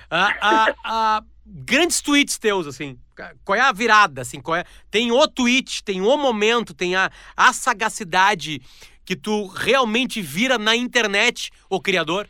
Ah, 0.10 0.34
ah, 0.42 0.76
ah, 0.84 1.24
grandes 1.46 2.02
tweets 2.02 2.40
teus, 2.40 2.66
assim. 2.66 2.98
Qual 3.46 3.56
é 3.56 3.62
a 3.62 3.72
virada, 3.72 4.22
assim? 4.22 4.42
Qual 4.42 4.58
é... 4.58 4.64
Tem 4.90 5.12
o 5.12 5.28
tweet, 5.28 5.84
tem 5.84 6.02
o 6.02 6.18
momento, 6.18 6.74
tem 6.74 6.96
a, 6.96 7.12
a 7.38 7.54
sagacidade 7.54 8.60
que 9.06 9.16
tu 9.16 9.46
realmente 9.46 10.20
vira 10.20 10.58
na 10.58 10.76
internet 10.76 11.52
o 11.70 11.80
criador? 11.80 12.28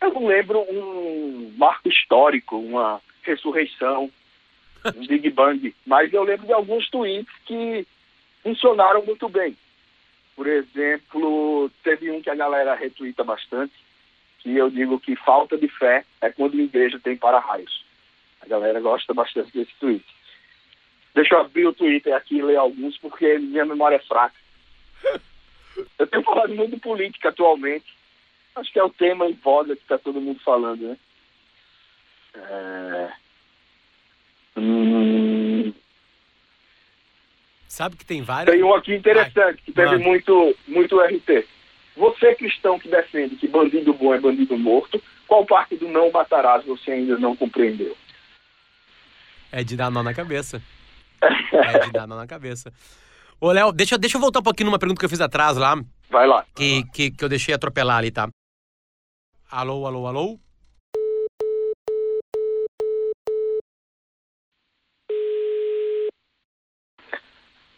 Eu 0.00 0.12
não 0.12 0.26
lembro 0.26 0.64
um 0.70 1.52
marco 1.56 1.88
histórico, 1.88 2.56
uma 2.56 3.00
ressurreição, 3.22 4.10
um 4.94 5.06
Big 5.06 5.30
Bang, 5.30 5.74
mas 5.86 6.12
eu 6.12 6.22
lembro 6.22 6.46
de 6.46 6.52
alguns 6.52 6.88
tweets 6.90 7.32
que 7.46 7.86
funcionaram 8.42 9.04
muito 9.04 9.28
bem. 9.28 9.56
Por 10.36 10.46
exemplo, 10.46 11.70
teve 11.82 12.10
um 12.10 12.20
que 12.20 12.30
a 12.30 12.34
galera 12.34 12.74
retuita 12.74 13.22
bastante, 13.22 13.72
que 14.40 14.54
eu 14.56 14.68
digo 14.68 14.98
que 14.98 15.16
falta 15.16 15.56
de 15.56 15.68
fé 15.68 16.04
é 16.20 16.30
quando 16.30 16.58
a 16.58 16.62
igreja 16.62 16.98
tem 16.98 17.16
para-raios. 17.16 17.84
A 18.42 18.46
galera 18.46 18.80
gosta 18.80 19.14
bastante 19.14 19.52
desse 19.52 19.72
tweet. 19.80 20.04
Deixa 21.14 21.34
eu 21.34 21.40
abrir 21.40 21.66
o 21.66 21.72
Twitter 21.72 22.14
aqui 22.14 22.38
e 22.38 22.42
ler 22.42 22.56
alguns, 22.56 22.98
porque 22.98 23.38
minha 23.38 23.64
memória 23.64 23.96
é 23.96 24.00
fraca. 24.00 24.34
Eu 25.98 26.06
tenho 26.06 26.22
falado 26.22 26.54
muito 26.54 26.72
de 26.72 26.80
política 26.80 27.30
atualmente, 27.30 27.84
Acho 28.54 28.72
que 28.72 28.78
é 28.78 28.84
o 28.84 28.90
tema 28.90 29.26
em 29.26 29.32
voga 29.32 29.74
que 29.74 29.82
está 29.82 29.98
todo 29.98 30.20
mundo 30.20 30.38
falando, 30.40 30.88
né? 30.88 30.96
É... 32.34 33.12
Hum... 34.56 35.72
Sabe 37.68 37.96
que 37.96 38.06
tem 38.06 38.22
vários. 38.22 38.54
Tem 38.54 38.62
um 38.62 38.72
aqui 38.72 38.94
interessante, 38.94 39.34
Vai. 39.34 39.56
que 39.56 39.72
teve 39.72 39.98
muito, 39.98 40.56
muito 40.68 41.00
RT. 41.00 41.44
Você, 41.96 42.34
cristão 42.36 42.78
que 42.78 42.88
defende 42.88 43.36
que 43.36 43.48
bandido 43.48 43.92
bom 43.94 44.14
é 44.14 44.20
bandido 44.20 44.56
morto, 44.56 45.02
qual 45.26 45.44
parte 45.44 45.76
do 45.76 45.88
não 45.88 46.10
matarás 46.10 46.64
você 46.64 46.92
ainda 46.92 47.18
não 47.18 47.34
compreendeu? 47.34 47.96
É 49.50 49.62
de 49.62 49.76
dar 49.76 49.90
nó 49.90 50.02
na 50.02 50.14
cabeça. 50.14 50.62
é 51.22 51.78
de 51.80 51.92
dar 51.92 52.06
nó 52.06 52.16
na 52.16 52.26
cabeça. 52.26 52.72
Ô, 53.40 53.50
Léo, 53.50 53.72
deixa, 53.72 53.98
deixa 53.98 54.16
eu 54.16 54.20
voltar 54.20 54.40
um 54.40 54.44
pouquinho 54.44 54.70
numa 54.70 54.78
pergunta 54.78 54.98
que 55.00 55.04
eu 55.04 55.10
fiz 55.10 55.20
atrás 55.20 55.56
lá. 55.56 55.76
Vai 56.08 56.26
lá. 56.26 56.44
Que, 56.54 56.70
vai 56.70 56.80
lá. 56.80 56.90
que, 56.92 57.10
que 57.10 57.24
eu 57.24 57.28
deixei 57.28 57.54
atropelar 57.54 57.98
ali, 57.98 58.10
tá? 58.10 58.28
Alô, 59.50 59.86
alô, 59.86 60.06
alô? 60.06 60.38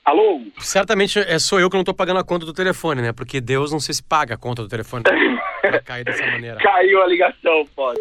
Alô? 0.07 0.41
Certamente 0.61 1.19
é 1.19 1.37
sou 1.39 1.59
eu 1.59 1.69
que 1.69 1.77
não 1.77 1.83
tô 1.83 1.93
pagando 1.93 2.21
a 2.21 2.25
conta 2.25 2.47
do 2.47 2.53
telefone, 2.53 3.03
né? 3.03 3.13
Porque 3.13 3.41
Deus 3.41 3.73
não 3.73 3.81
sei 3.81 3.93
se 3.93 4.03
paga 4.03 4.35
a 4.35 4.39
conta 4.39 4.63
do 4.63 4.69
telefone 4.69 5.03
pra 5.03 5.83
cair 5.83 6.05
dessa 6.05 6.25
maneira. 6.31 6.59
Caiu 6.61 7.03
a 7.03 7.07
ligação, 7.09 7.65
pode. 7.75 7.99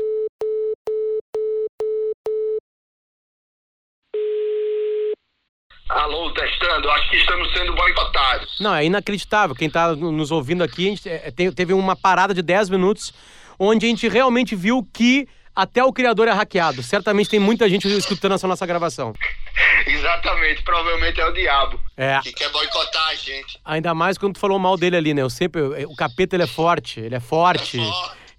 Alô, 5.90 6.32
testando. 6.34 6.90
Acho 6.90 7.10
que 7.10 7.18
estamos 7.18 7.52
sendo 7.54 7.74
boicotados. 7.76 8.60
Não, 8.60 8.74
é 8.74 8.86
inacreditável. 8.86 9.56
Quem 9.56 9.70
tá 9.70 9.96
nos 9.96 10.32
ouvindo 10.32 10.64
aqui, 10.64 10.88
a 10.88 10.90
gente 10.90 11.10
é, 11.10 11.32
te- 11.32 11.52
teve 11.52 11.74
uma 11.74 11.96
parada 11.96 12.34
de 12.34 12.42
10 12.42 12.70
minutos 12.70 13.14
onde 13.60 13.86
a 13.86 13.90
gente 13.90 14.08
realmente 14.08 14.56
viu 14.56 14.86
que 14.94 15.28
até 15.56 15.84
o 15.84 15.94
criador 15.94 16.28
é 16.28 16.32
hackeado. 16.32 16.84
Certamente 16.84 17.30
tem 17.30 17.40
muita 17.40 17.68
gente 17.70 17.88
escutando 17.88 18.34
essa 18.36 18.48
nossa 18.48 18.66
gravação. 18.66 19.14
Exatamente, 19.88 20.62
provavelmente 20.64 21.20
é 21.22 21.26
o 21.26 21.32
diabo 21.34 21.80
É. 21.96 22.20
que 22.22 22.34
quer 22.34 22.50
boicotar 22.50 23.10
a 23.10 23.16
gente. 23.16 23.60
Ainda 23.64 23.94
mais 23.94 24.18
quando 24.18 24.34
tu 24.34 24.40
falou 24.40 24.58
mal 24.60 24.76
dele 24.78 24.98
ali, 24.98 25.14
né? 25.14 25.22
Eu 25.22 25.30
sempre. 25.30 25.62
eu- 25.62 25.90
O 25.90 25.96
capeta 25.96 26.36
ele 26.36 26.44
é 26.44 26.48
forte. 26.48 27.00
Ele 27.00 27.16
é 27.16 27.20
forte. 27.20 27.80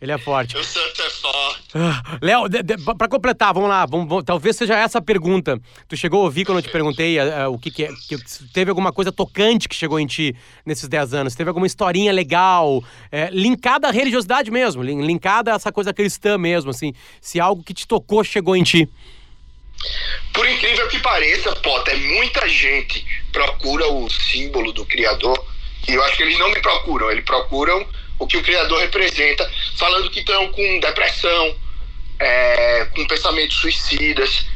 Ele 0.01 0.13
é 0.13 0.19
forte. 0.19 0.57
O 0.57 0.63
santo 0.63 1.01
é 1.03 1.11
forte. 1.11 1.63
Ah, 1.75 2.19
Léo, 2.21 2.49
de- 2.49 2.63
de- 2.63 2.77
pra 2.99 3.09
completar, 3.09 3.55
vamos 3.55 3.69
lá. 3.71 3.87
Vamos, 3.87 4.07
vamos- 4.09 4.25
talvez 4.25 4.55
seja 4.55 4.75
essa 4.77 4.99
a 4.99 5.03
pergunta. 5.03 5.59
Tu 5.89 5.97
chegou 5.97 6.21
a 6.21 6.25
ouvir 6.25 6.45
quando 6.45 6.59
eu 6.59 6.63
te 6.63 6.71
perguntei 6.71 7.19
eh, 7.19 7.47
o 7.47 7.59
que, 7.59 7.71
que 7.71 7.85
é. 7.85 7.89
Que, 8.09 8.19
se 8.27 8.47
teve 8.53 8.71
alguma 8.71 8.93
coisa 8.93 9.11
tocante 9.11 9.69
que 9.69 9.75
chegou 9.75 9.99
em 9.99 10.07
ti 10.07 10.37
nesses 10.67 10.87
10 10.89 11.15
anos? 11.15 11.35
Teve 11.35 11.49
alguma 11.49 11.67
historinha 11.67 12.13
legal, 12.13 12.85
eh, 13.11 13.31
linkada 13.33 13.89
à 13.89 13.91
religiosidade 13.91 14.51
mesmo, 14.51 14.83
lin- 14.83 15.01
linkada 15.07 15.53
a 15.53 15.57
essa 15.57 15.73
coisa 15.73 15.95
cristã 15.95 16.37
mesmo, 16.37 16.71
assim. 16.71 16.93
Se 17.21 17.41
algo 17.41 17.63
que 17.63 17.73
te 17.73 17.87
tocou 17.87 18.23
chegou 18.23 18.55
em 18.55 18.63
ti. 18.63 18.89
Por 20.33 20.47
incrível 20.49 20.89
que 20.89 20.99
pareça, 21.01 21.55
Potter, 21.57 21.99
muita 21.99 22.47
gente 22.49 23.05
procura 23.33 23.87
o 23.91 24.09
símbolo 24.11 24.73
do 24.73 24.85
Criador 24.85 25.43
e 25.89 25.93
eu 25.93 26.03
acho 26.05 26.17
que 26.17 26.23
eles 26.23 26.39
não 26.39 26.51
me 26.51 26.61
procuram, 26.61 27.11
eles 27.11 27.25
procuram 27.25 27.87
o 28.19 28.27
que 28.27 28.37
o 28.37 28.43
Criador 28.43 28.81
representa, 28.81 29.49
falando 29.77 30.11
que 30.11 30.21
estão 30.21 30.49
com 30.49 30.81
depressão, 30.81 31.55
é, 32.19 32.85
com 32.87 33.07
pensamentos 33.07 33.57
suicidas, 33.57 34.47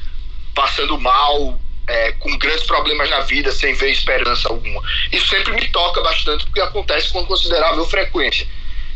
passando 0.55 0.99
mal, 0.99 1.61
é, 1.87 2.13
com 2.13 2.37
grandes 2.39 2.65
problemas 2.65 3.11
na 3.11 3.21
vida, 3.21 3.51
sem 3.53 3.75
ver 3.75 3.91
esperança 3.91 4.49
alguma. 4.49 4.83
Isso 5.13 5.27
sempre 5.29 5.53
me 5.53 5.67
toca 5.69 6.01
bastante 6.03 6.45
porque 6.45 6.61
acontece 6.61 7.11
com 7.11 7.25
considerável 7.27 7.85
frequência. 7.85 8.47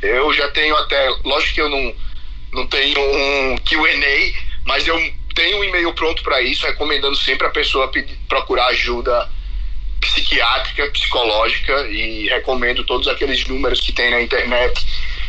Eu 0.01 0.33
já 0.33 0.49
tenho 0.49 0.77
até, 0.77 1.09
lógico 1.25 1.55
que 1.55 1.61
eu 1.61 1.69
não, 1.69 1.95
não 2.53 2.67
tenho 2.67 3.01
um 3.01 3.57
Q&A, 3.59 4.41
mas 4.65 4.87
eu 4.87 4.97
tenho 5.35 5.59
um 5.59 5.65
e-mail 5.65 5.93
pronto 5.93 6.23
para 6.23 6.41
isso, 6.41 6.67
recomendando 6.67 7.17
sempre 7.17 7.47
a 7.47 7.51
pessoa 7.51 7.89
pedir- 7.89 8.19
procurar 8.29 8.67
ajuda 8.69 9.29
psiquiátrica, 10.09 10.91
psicológica 10.91 11.87
e 11.89 12.29
recomendo 12.29 12.85
todos 12.85 13.09
aqueles 13.09 13.47
números 13.47 13.81
que 13.81 13.93
tem 13.93 14.11
na 14.11 14.21
internet 14.21 14.85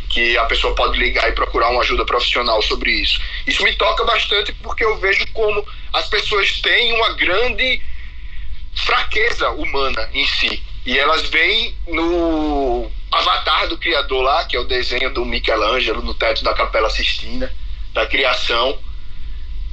que 0.10 0.38
a 0.38 0.46
pessoa 0.46 0.74
pode 0.76 0.98
ligar 0.98 1.28
e 1.28 1.34
procurar 1.34 1.70
uma 1.70 1.82
ajuda 1.82 2.06
profissional 2.06 2.62
sobre 2.62 2.92
isso. 2.92 3.20
Isso 3.46 3.64
me 3.64 3.74
toca 3.74 4.04
bastante 4.06 4.54
porque 4.54 4.86
eu 4.86 4.98
vejo 4.98 5.26
como 5.34 5.66
as 5.92 6.08
pessoas 6.08 6.62
têm 6.62 6.94
uma 6.94 7.14
grande 7.14 7.82
fraqueza 8.74 9.50
humana 9.52 10.10
em 10.14 10.26
si. 10.26 10.64
E 10.86 10.98
elas 10.98 11.28
veem 11.30 11.76
no 11.88 12.90
avatar 13.12 13.68
do 13.68 13.78
criador 13.78 14.22
lá, 14.22 14.46
que 14.46 14.56
é 14.56 14.60
o 14.60 14.66
desenho 14.66 15.14
do 15.14 15.26
Michelangelo 15.26 16.02
no 16.02 16.14
teto 16.14 16.44
da 16.44 16.54
Capela 16.54 16.90
Sistina, 16.90 17.52
da 17.94 18.06
criação, 18.06 18.78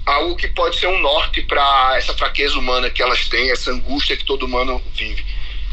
algo 0.06 0.36
que 0.36 0.48
pode 0.48 0.76
ser 0.76 0.88
um 0.88 1.00
norte 1.00 1.42
para 1.42 1.96
essa 1.96 2.14
fraqueza 2.14 2.58
humana 2.58 2.90
que 2.90 3.02
elas 3.02 3.28
têm, 3.28 3.50
essa 3.50 3.70
angústia 3.70 4.16
que 4.16 4.24
todo 4.24 4.46
humano 4.46 4.82
vive. 4.94 5.24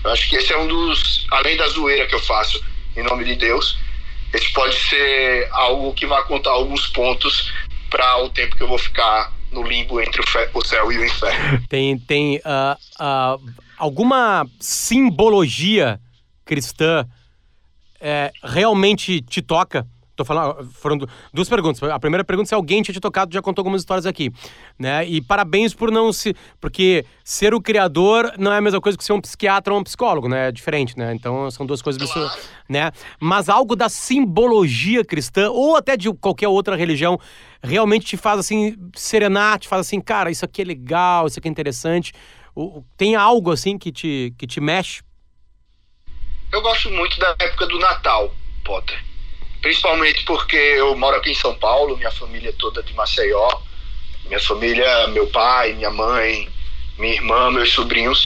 Eu 0.03 0.11
acho 0.11 0.29
que 0.29 0.35
esse 0.35 0.53
é 0.53 0.57
um 0.57 0.67
dos, 0.67 1.25
além 1.31 1.57
da 1.57 1.67
zoeira 1.67 2.07
que 2.07 2.15
eu 2.15 2.21
faço 2.21 2.63
em 2.95 3.03
nome 3.03 3.25
de 3.25 3.35
Deus, 3.35 3.77
esse 4.33 4.51
pode 4.53 4.75
ser 4.75 5.47
algo 5.51 5.93
que 5.93 6.05
vai 6.05 6.23
contar 6.23 6.51
alguns 6.51 6.87
pontos 6.87 7.51
para 7.89 8.23
o 8.23 8.29
tempo 8.29 8.55
que 8.55 8.63
eu 8.63 8.67
vou 8.67 8.77
ficar 8.77 9.33
no 9.51 9.63
limbo 9.63 9.99
entre 9.99 10.21
o, 10.53 10.65
céu 10.65 10.91
e 10.91 10.97
o 10.97 11.05
inferno. 11.05 11.63
Tem, 11.67 11.97
tem 11.97 12.39
ah, 12.45 12.77
ah, 12.99 13.37
alguma 13.77 14.47
simbologia 14.59 15.99
cristã 16.45 17.07
é, 17.99 18.31
realmente 18.43 19.21
te 19.21 19.41
toca? 19.41 19.87
Tô 20.19 20.25
falando, 20.25 20.69
foram 20.73 20.97
du- 20.97 21.07
duas 21.33 21.47
perguntas. 21.47 21.81
A 21.81 21.97
primeira 21.97 22.25
pergunta 22.25 22.47
é 22.47 22.49
se 22.49 22.53
alguém 22.53 22.81
tinha 22.81 22.93
te 22.93 22.99
tocado, 22.99 23.33
já 23.33 23.41
contou 23.41 23.61
algumas 23.61 23.79
histórias 23.79 24.05
aqui, 24.05 24.29
né? 24.77 25.07
E 25.07 25.21
parabéns 25.21 25.73
por 25.73 25.89
não 25.89 26.11
se, 26.11 26.35
porque 26.59 27.05
ser 27.23 27.53
o 27.53 27.61
criador 27.61 28.33
não 28.37 28.51
é 28.51 28.57
a 28.57 28.61
mesma 28.61 28.81
coisa 28.81 28.97
que 28.97 29.03
ser 29.05 29.13
um 29.13 29.21
psiquiatra 29.21 29.73
ou 29.73 29.79
um 29.79 29.83
psicólogo, 29.83 30.27
né? 30.27 30.49
É 30.49 30.51
diferente, 30.51 30.97
né? 30.97 31.13
Então 31.15 31.49
são 31.51 31.65
duas 31.65 31.81
coisas, 31.81 32.11
Claro. 32.11 32.29
né? 32.67 32.91
Mas 33.17 33.47
algo 33.47 33.77
da 33.77 33.87
simbologia 33.87 35.05
cristã 35.05 35.49
ou 35.51 35.77
até 35.77 35.95
de 35.95 36.11
qualquer 36.15 36.49
outra 36.49 36.75
religião 36.75 37.17
realmente 37.63 38.05
te 38.05 38.17
faz 38.17 38.39
assim 38.41 38.75
serenar, 38.93 39.57
te 39.57 39.69
faz 39.69 39.87
assim, 39.87 40.01
cara, 40.01 40.29
isso 40.29 40.43
aqui 40.43 40.63
é 40.63 40.65
legal, 40.65 41.27
isso 41.27 41.39
aqui 41.39 41.47
é 41.47 41.51
interessante. 41.51 42.11
Tem 42.97 43.15
algo 43.15 43.51
assim 43.53 43.77
que 43.77 43.89
te 43.89 44.33
que 44.37 44.45
te 44.45 44.59
mexe? 44.59 45.01
Eu 46.51 46.61
gosto 46.61 46.89
muito 46.89 47.17
da 47.19 47.33
época 47.39 47.67
do 47.67 47.79
Natal, 47.79 48.33
Potter. 48.65 48.99
Principalmente 49.61 50.23
porque 50.23 50.55
eu 50.55 50.95
moro 50.97 51.17
aqui 51.17 51.31
em 51.31 51.35
São 51.35 51.53
Paulo, 51.55 51.97
minha 51.97 52.11
família 52.11 52.49
é 52.49 52.53
toda 52.53 52.81
de 52.81 52.93
Maceió. 52.93 53.49
Minha 54.25 54.39
família, 54.39 55.07
meu 55.07 55.27
pai, 55.27 55.73
minha 55.73 55.89
mãe, 55.89 56.47
minha 56.97 57.13
irmã, 57.13 57.51
meus 57.51 57.71
sobrinhos. 57.71 58.25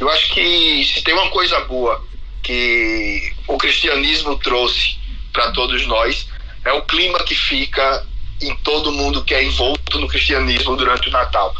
Eu 0.00 0.08
acho 0.10 0.30
que 0.30 0.84
se 0.84 1.02
tem 1.02 1.14
uma 1.14 1.30
coisa 1.30 1.60
boa 1.60 2.02
que 2.42 3.32
o 3.46 3.56
cristianismo 3.58 4.36
trouxe 4.38 4.98
para 5.32 5.52
todos 5.52 5.86
nós, 5.86 6.28
é 6.64 6.72
o 6.72 6.82
clima 6.82 7.18
que 7.24 7.34
fica 7.34 8.06
em 8.40 8.54
todo 8.56 8.92
mundo 8.92 9.24
que 9.24 9.34
é 9.34 9.42
envolto 9.42 9.98
no 9.98 10.08
cristianismo 10.08 10.76
durante 10.76 11.08
o 11.08 11.12
Natal. 11.12 11.54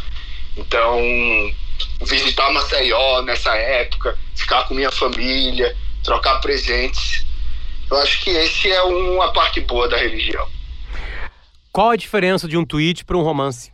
Então, 0.57 1.01
visitar 2.03 2.51
Maceió 2.53 3.23
nessa 3.23 3.55
época, 3.57 4.17
ficar 4.35 4.65
com 4.65 4.75
minha 4.75 4.91
família, 4.91 5.77
trocar 6.03 6.41
presentes. 6.41 7.25
Eu 7.95 8.01
acho 8.01 8.25
que 8.25 8.31
esse 8.31 8.69
é 8.73 8.83
uma 8.83 9.33
parte 9.33 9.61
boa 9.61 9.89
da 9.89 9.97
religião. 9.97 10.45
Qual 11.71 11.91
a 11.91 11.97
diferença 11.97 12.49
de 12.49 12.57
um 12.57 12.65
tweet 12.65 13.05
para 13.05 13.17
um 13.17 13.23
romance? 13.23 13.73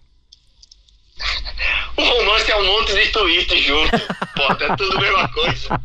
Um 1.97 2.05
romance 2.05 2.51
é 2.51 2.57
um 2.57 2.67
monte 2.67 2.93
de 2.93 3.07
tweets 3.13 3.63
junto. 3.63 3.91
Pô, 4.37 4.43
é 4.63 4.77
tudo 4.77 4.99
a 4.99 5.01
mesma 5.01 5.29
coisa. 5.33 5.81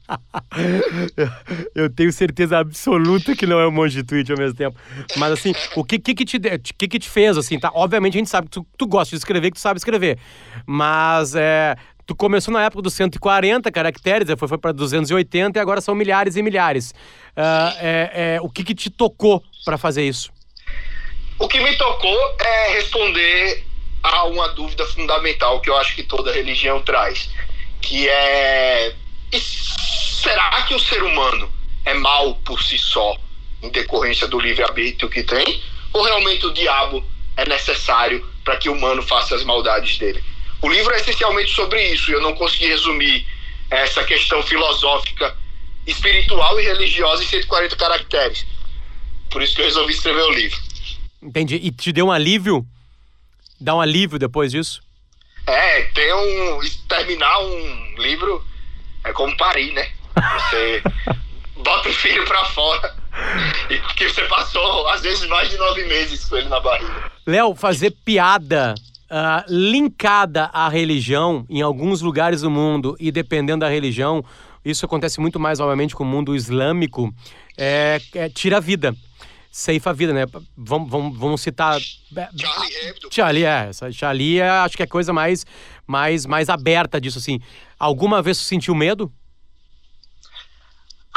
Eu 1.74 1.90
tenho 1.90 2.12
certeza 2.12 2.58
absoluta 2.58 3.34
que 3.38 3.46
não 3.46 3.58
é 3.58 3.66
um 3.66 3.72
monte 3.72 3.94
de 3.94 4.04
tweet 4.04 4.30
ao 4.30 4.38
mesmo 4.38 4.58
tempo. 4.58 4.78
Mas 5.16 5.32
assim, 5.32 5.54
o 5.74 5.86
que 5.86 5.98
que, 5.98 6.14
que 6.14 6.26
te 6.26 6.40
que 6.78 6.88
que 6.90 7.00
te 7.00 7.10
fez 7.10 7.38
assim, 7.38 7.58
tá? 7.58 7.72
Obviamente 7.74 8.18
a 8.18 8.20
gente 8.20 8.30
sabe 8.30 8.48
que 8.48 8.60
tu, 8.60 8.68
tu 8.78 8.86
gosta 8.86 9.16
de 9.16 9.20
escrever, 9.20 9.50
que 9.50 9.58
tu 9.58 9.62
sabe 9.62 9.78
escrever. 9.78 10.20
Mas 10.66 11.36
é, 11.36 11.78
tu 12.06 12.16
começou 12.16 12.54
na 12.54 12.64
época 12.64 12.84
dos 12.84 12.94
140 12.94 13.72
caracteres, 13.72 14.28
depois 14.28 14.50
foi 14.50 14.58
para 14.58 14.72
280 14.72 15.58
e 15.58 15.62
agora 15.62 15.82
são 15.82 15.96
milhares 15.96 16.36
e 16.36 16.44
milhares. 16.44 16.94
Ah, 17.36 17.76
é, 17.80 18.12
é, 18.36 18.42
o 18.42 18.50
que 18.50 18.64
que 18.64 18.76
te 18.76 18.90
tocou 18.90 19.44
para 19.64 19.78
fazer 19.78 20.04
isso? 20.04 20.32
O 21.40 21.48
que 21.48 21.60
me 21.60 21.76
tocou 21.78 22.36
é 22.40 22.74
responder 22.74 23.66
a 24.04 24.24
uma 24.26 24.50
dúvida 24.50 24.86
fundamental 24.86 25.60
que 25.60 25.70
eu 25.70 25.76
acho 25.78 25.96
que 25.96 26.04
toda 26.04 26.32
religião 26.32 26.82
traz, 26.82 27.30
que 27.82 28.08
é 28.08 28.96
será 29.32 30.62
que 30.64 30.74
o 30.74 30.80
ser 30.80 31.04
humano 31.04 31.52
é 31.84 31.94
mal 31.94 32.36
por 32.36 32.62
si 32.64 32.78
só, 32.78 33.16
em 33.62 33.70
decorrência 33.70 34.28
do 34.28 34.40
livre-arbítrio 34.40 35.10
que 35.10 35.24
tem, 35.24 35.62
ou 35.92 36.04
realmente 36.04 36.46
o 36.46 36.54
diabo 36.54 37.04
é 37.36 37.48
necessário 37.48 38.26
para 38.44 38.58
que 38.58 38.70
o 38.70 38.74
humano 38.74 39.02
faça 39.02 39.36
as 39.36 39.44
maldades 39.44 39.98
dele? 39.98 40.24
O 40.62 40.70
livro 40.70 40.94
é 40.94 40.98
essencialmente 40.98 41.52
sobre 41.52 41.82
isso, 41.92 42.10
e 42.10 42.14
eu 42.14 42.22
não 42.22 42.34
consegui 42.36 42.68
resumir 42.68 43.28
essa 43.70 44.04
questão 44.04 44.42
filosófica, 44.44 45.36
espiritual 45.86 46.60
e 46.60 46.64
religiosa 46.64 47.24
em 47.24 47.28
140 47.28 47.76
caracteres. 47.76 48.46
Por 49.30 49.42
isso 49.42 49.56
que 49.56 49.62
eu 49.62 49.66
resolvi 49.66 49.94
escrever 49.94 50.24
o 50.24 50.32
livro. 50.32 50.60
Entendi. 51.22 51.56
E 51.56 51.72
te 51.72 51.92
deu 51.92 52.08
um 52.08 52.12
alívio? 52.12 52.66
Dá 53.60 53.76
um 53.76 53.82
alívio 53.82 54.20
depois 54.20 54.52
disso? 54.52 54.82
É, 55.48 55.84
ter 55.84 56.14
um. 56.14 56.60
Terminar 56.88 57.40
um 57.40 57.96
livro 57.98 58.44
é 59.04 59.12
como 59.12 59.36
parir, 59.38 59.72
né? 59.74 59.90
Você 60.16 60.84
bota 61.58 61.90
o 61.90 61.94
filho 61.94 62.26
pra 62.26 62.46
fora 62.46 62.96
e 63.70 63.78
que 63.96 64.10
você 64.10 64.24
passou, 64.24 64.88
às 64.90 65.02
vezes, 65.02 65.28
mais 65.28 65.50
de 65.50 65.58
nove 65.58 65.84
meses 65.86 66.26
com 66.26 66.38
ele 66.38 66.50
na 66.50 66.60
barriga. 66.60 67.12
Léo, 67.26 67.56
fazer 67.56 67.92
piada 67.92 68.76
ah, 69.10 69.46
linkada 69.48 70.46
à 70.54 70.68
religião 70.70 71.46
em 71.50 71.62
alguns 71.62 72.02
lugares 72.02 72.42
do 72.42 72.50
mundo 72.50 72.96
e 73.00 73.12
dependendo 73.12 73.62
da 73.62 73.70
religião, 73.70 74.24
isso 74.64 74.86
acontece 74.86 75.20
muito 75.20 75.40
mais, 75.40 75.60
obviamente, 75.60 75.96
com 75.96 76.04
o 76.04 76.08
mundo 76.08 76.36
islâmico, 76.36 77.14
é, 77.58 78.02
é, 78.14 78.30
tira 78.30 78.58
a 78.58 78.60
vida. 78.60 78.96
Ceifa 79.52 79.92
a 79.92 79.94
vida, 79.94 80.12
né? 80.12 80.26
Vamos, 80.58 80.90
vamos, 80.90 81.18
vamos 81.18 81.42
citar. 81.42 81.80
Charlie 81.80 82.90
Hebdo. 82.90 83.08
Charlie, 83.10 83.44
é. 83.46 83.72
Charlie 83.94 84.40
é, 84.40 84.50
acho 84.50 84.76
que 84.76 84.84
é 84.84 84.86
a 84.86 84.90
coisa 84.90 85.14
mais, 85.14 85.46
mais, 85.88 86.26
mais 86.26 86.50
aberta 86.50 87.00
disso, 87.00 87.20
assim. 87.20 87.40
Alguma 87.80 88.22
vez 88.22 88.38
você 88.38 88.44
sentiu 88.44 88.76
medo? 88.76 89.10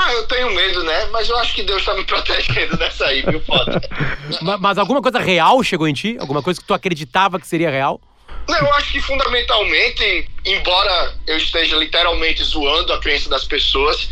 Ah, 0.01 0.13
eu 0.13 0.27
tenho 0.29 0.55
medo, 0.55 0.85
né? 0.85 1.07
Mas 1.07 1.29
eu 1.29 1.37
acho 1.39 1.53
que 1.55 1.65
Deus 1.65 1.85
tá 1.85 1.93
me 1.93 2.05
protegendo 2.05 2.77
nessa 2.79 3.05
aí, 3.07 3.21
viu, 3.23 3.41
Potter? 3.41 3.81
Ma- 4.41 4.57
Mas 4.57 4.79
alguma 4.79 5.03
coisa 5.03 5.19
real 5.19 5.61
chegou 5.65 5.89
em 5.89 5.93
ti? 5.93 6.17
Alguma 6.21 6.41
coisa 6.41 6.61
que 6.61 6.67
tu 6.67 6.73
acreditava 6.73 7.41
que 7.41 7.47
seria 7.49 7.69
real? 7.69 8.01
Não, 8.49 8.57
eu 8.59 8.75
acho 8.75 8.93
que 8.93 9.01
fundamentalmente, 9.01 10.31
embora 10.45 11.15
eu 11.27 11.37
esteja 11.37 11.77
literalmente 11.77 12.43
zoando 12.45 12.93
a 12.93 13.01
crença 13.01 13.29
das 13.29 13.45
pessoas, 13.45 14.09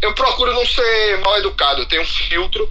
eu 0.00 0.14
procuro 0.14 0.54
não 0.54 0.64
ser 0.64 1.18
mal 1.18 1.36
educado. 1.38 1.82
Eu 1.82 1.86
tenho 1.86 2.02
um 2.02 2.06
filtro 2.06 2.70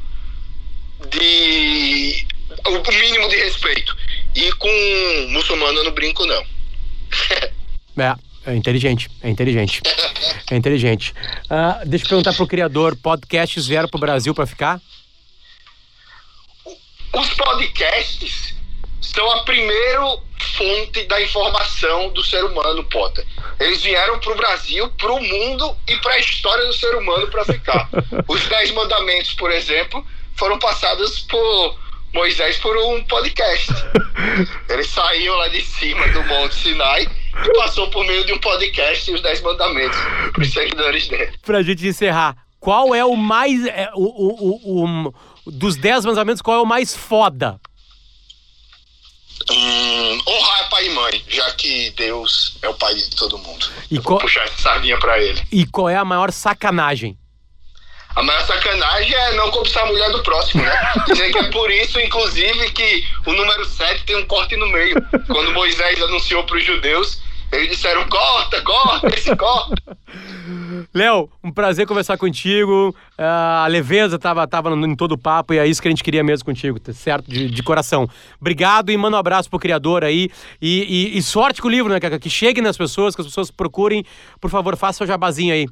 de. 1.10 2.26
o 2.66 2.92
mínimo 2.94 3.28
de 3.30 3.36
respeito. 3.36 3.96
E 4.36 4.52
com 4.54 5.28
muçulmano 5.30 5.80
eu 5.80 5.84
não 5.84 5.92
brinco, 5.92 6.26
não. 6.26 6.44
É, 8.00 8.16
é 8.48 8.56
inteligente, 8.56 9.10
é 9.22 9.30
inteligente. 9.30 9.82
É 10.50 10.56
inteligente. 10.56 11.14
Ah, 11.50 11.82
deixa 11.86 12.06
eu 12.06 12.10
perguntar 12.10 12.34
pro 12.34 12.48
criador, 12.48 12.96
podcasts 12.96 13.68
vieram 13.68 13.90
pro 13.90 14.00
Brasil 14.00 14.34
pra 14.34 14.46
ficar? 14.46 14.82
Os 17.14 17.30
podcasts 17.34 18.56
são 19.02 19.30
a 19.32 19.44
primeira 19.44 20.02
fonte 20.56 21.04
da 21.04 21.22
informação 21.22 22.10
do 22.10 22.24
ser 22.24 22.44
humano, 22.46 22.84
Potter. 22.86 23.26
Eles 23.60 23.84
vieram 23.84 24.20
para 24.20 24.32
o 24.32 24.38
Brasil, 24.38 24.90
para 24.92 25.12
o 25.12 25.22
mundo 25.22 25.76
e 25.88 25.98
para 25.98 26.14
a 26.14 26.20
história 26.20 26.66
do 26.66 26.74
ser 26.74 26.96
humano 26.96 27.28
para 27.28 27.44
ficar. 27.44 27.90
Os 28.28 28.48
Dez 28.48 28.72
Mandamentos, 28.72 29.34
por 29.34 29.52
exemplo, 29.52 30.06
foram 30.36 30.58
passados 30.58 31.20
por 31.22 31.78
Moisés 32.14 32.58
por 32.58 32.78
um 32.78 33.04
podcast. 33.04 33.72
Ele 34.70 34.84
saiu 34.84 35.36
lá 35.36 35.50
de 35.50 35.62
cima 35.62 36.08
do 36.10 36.24
Monte 36.24 36.56
Sinai 36.56 37.08
passou 37.56 37.90
por 37.90 38.06
meio 38.06 38.26
de 38.26 38.34
um 38.34 38.38
podcast 38.40 39.12
os 39.12 39.22
Dez 39.22 39.42
Mandamentos 39.42 39.98
para 40.34 40.42
os 40.42 40.52
seguidores 40.52 41.08
dele. 41.08 41.32
Pra 41.46 41.62
gente 41.64 41.86
encerrar, 41.88 42.36
qual 42.60 42.94
é 42.96 43.04
o 43.06 43.16
mais. 43.16 43.66
é, 43.66 43.90
o, 43.94 44.04
o, 44.04 44.60
o, 44.84 45.06
o- 45.08 45.14
dos 45.50 45.78
dez 45.78 46.04
mandamentos, 46.04 46.42
qual 46.42 46.58
é 46.58 46.62
o 46.62 46.66
mais 46.66 46.94
foda? 46.96 47.58
Hum, 49.50 50.20
honrar 50.28 50.70
pai 50.70 50.88
e 50.88 50.90
mãe, 50.90 51.24
já 51.30 51.50
que 51.52 51.92
Deus 51.92 52.58
é 52.62 52.68
o 52.68 52.74
pai 52.74 52.94
de 52.96 53.10
todo 53.16 53.38
mundo. 53.38 53.66
E 53.90 53.98
qual- 54.00 54.20
puxar 54.20 54.44
essa 54.44 54.62
sardinha 54.62 54.98
pra 55.00 55.18
ele. 55.22 55.42
E 55.52 55.66
qual 55.66 55.88
é 55.88 55.96
a 55.96 56.04
maior 56.04 56.32
sacanagem? 56.32 57.18
A 58.16 58.24
maior 58.24 58.42
sacanagem 58.48 59.14
é 59.14 59.36
não 59.36 59.52
cobiçar 59.52 59.84
a 59.84 59.86
mulher 59.86 60.12
do 60.12 60.24
próximo, 60.24 60.64
né? 60.64 60.94
Dizem 61.08 61.32
que 61.32 61.38
é 61.38 61.52
por 61.52 61.70
isso, 61.72 62.00
inclusive, 62.00 62.72
que 62.72 63.06
o 63.28 63.32
número 63.32 63.64
7 63.64 64.04
tem 64.06 64.16
um 64.18 64.26
corte 64.26 64.58
no 64.58 64.68
meio. 64.68 64.96
Quando 65.28 65.54
Moisés 65.54 66.02
anunciou 66.02 66.44
para 66.44 66.58
os 66.58 66.66
judeus, 66.66 67.20
eles 67.52 67.70
disseram: 67.70 68.08
corta, 68.10 68.62
corta, 68.62 69.08
esse 69.16 69.36
corta. 69.36 69.98
Léo, 70.94 71.30
um 71.44 71.52
prazer 71.52 71.86
conversar 71.88 72.18
contigo. 72.18 72.96
Ah, 73.18 73.64
a 73.66 73.68
leveza 73.68 74.18
tava, 74.18 74.48
tava 74.48 74.70
em 74.72 74.96
todo 74.96 75.14
o 75.14 75.18
papo 75.18 75.54
e 75.54 75.60
é 75.60 75.66
isso 75.68 75.82
que 75.82 75.88
a 75.88 75.92
gente 75.92 76.04
queria 76.04 76.24
mesmo 76.24 76.46
contigo, 76.46 76.80
tá 76.80 76.94
certo? 76.94 77.30
De, 77.30 77.50
de 77.50 77.64
coração. 77.64 78.08
Obrigado 78.40 78.92
e 78.92 78.98
manda 78.98 79.18
um 79.18 79.20
abraço 79.20 79.50
pro 79.50 79.60
criador 79.60 80.04
aí. 80.04 80.30
E, 80.62 81.14
e- 81.14 81.18
e 81.18 81.22
sorte 81.24 81.62
com 81.62 81.68
o 81.68 81.72
livro, 81.72 81.92
né, 81.92 82.00
Cacá? 82.00 82.20
Que 82.20 82.30
chegue 82.30 82.62
nas 82.62 82.78
pessoas, 82.78 83.16
que 83.16 83.22
as 83.22 83.28
pessoas 83.28 83.52
procurem. 83.52 84.06
Por 84.40 84.50
favor, 84.50 84.76
faça 84.78 85.04
o 85.04 85.08
jabazinho 85.08 85.54
aí. 85.54 85.68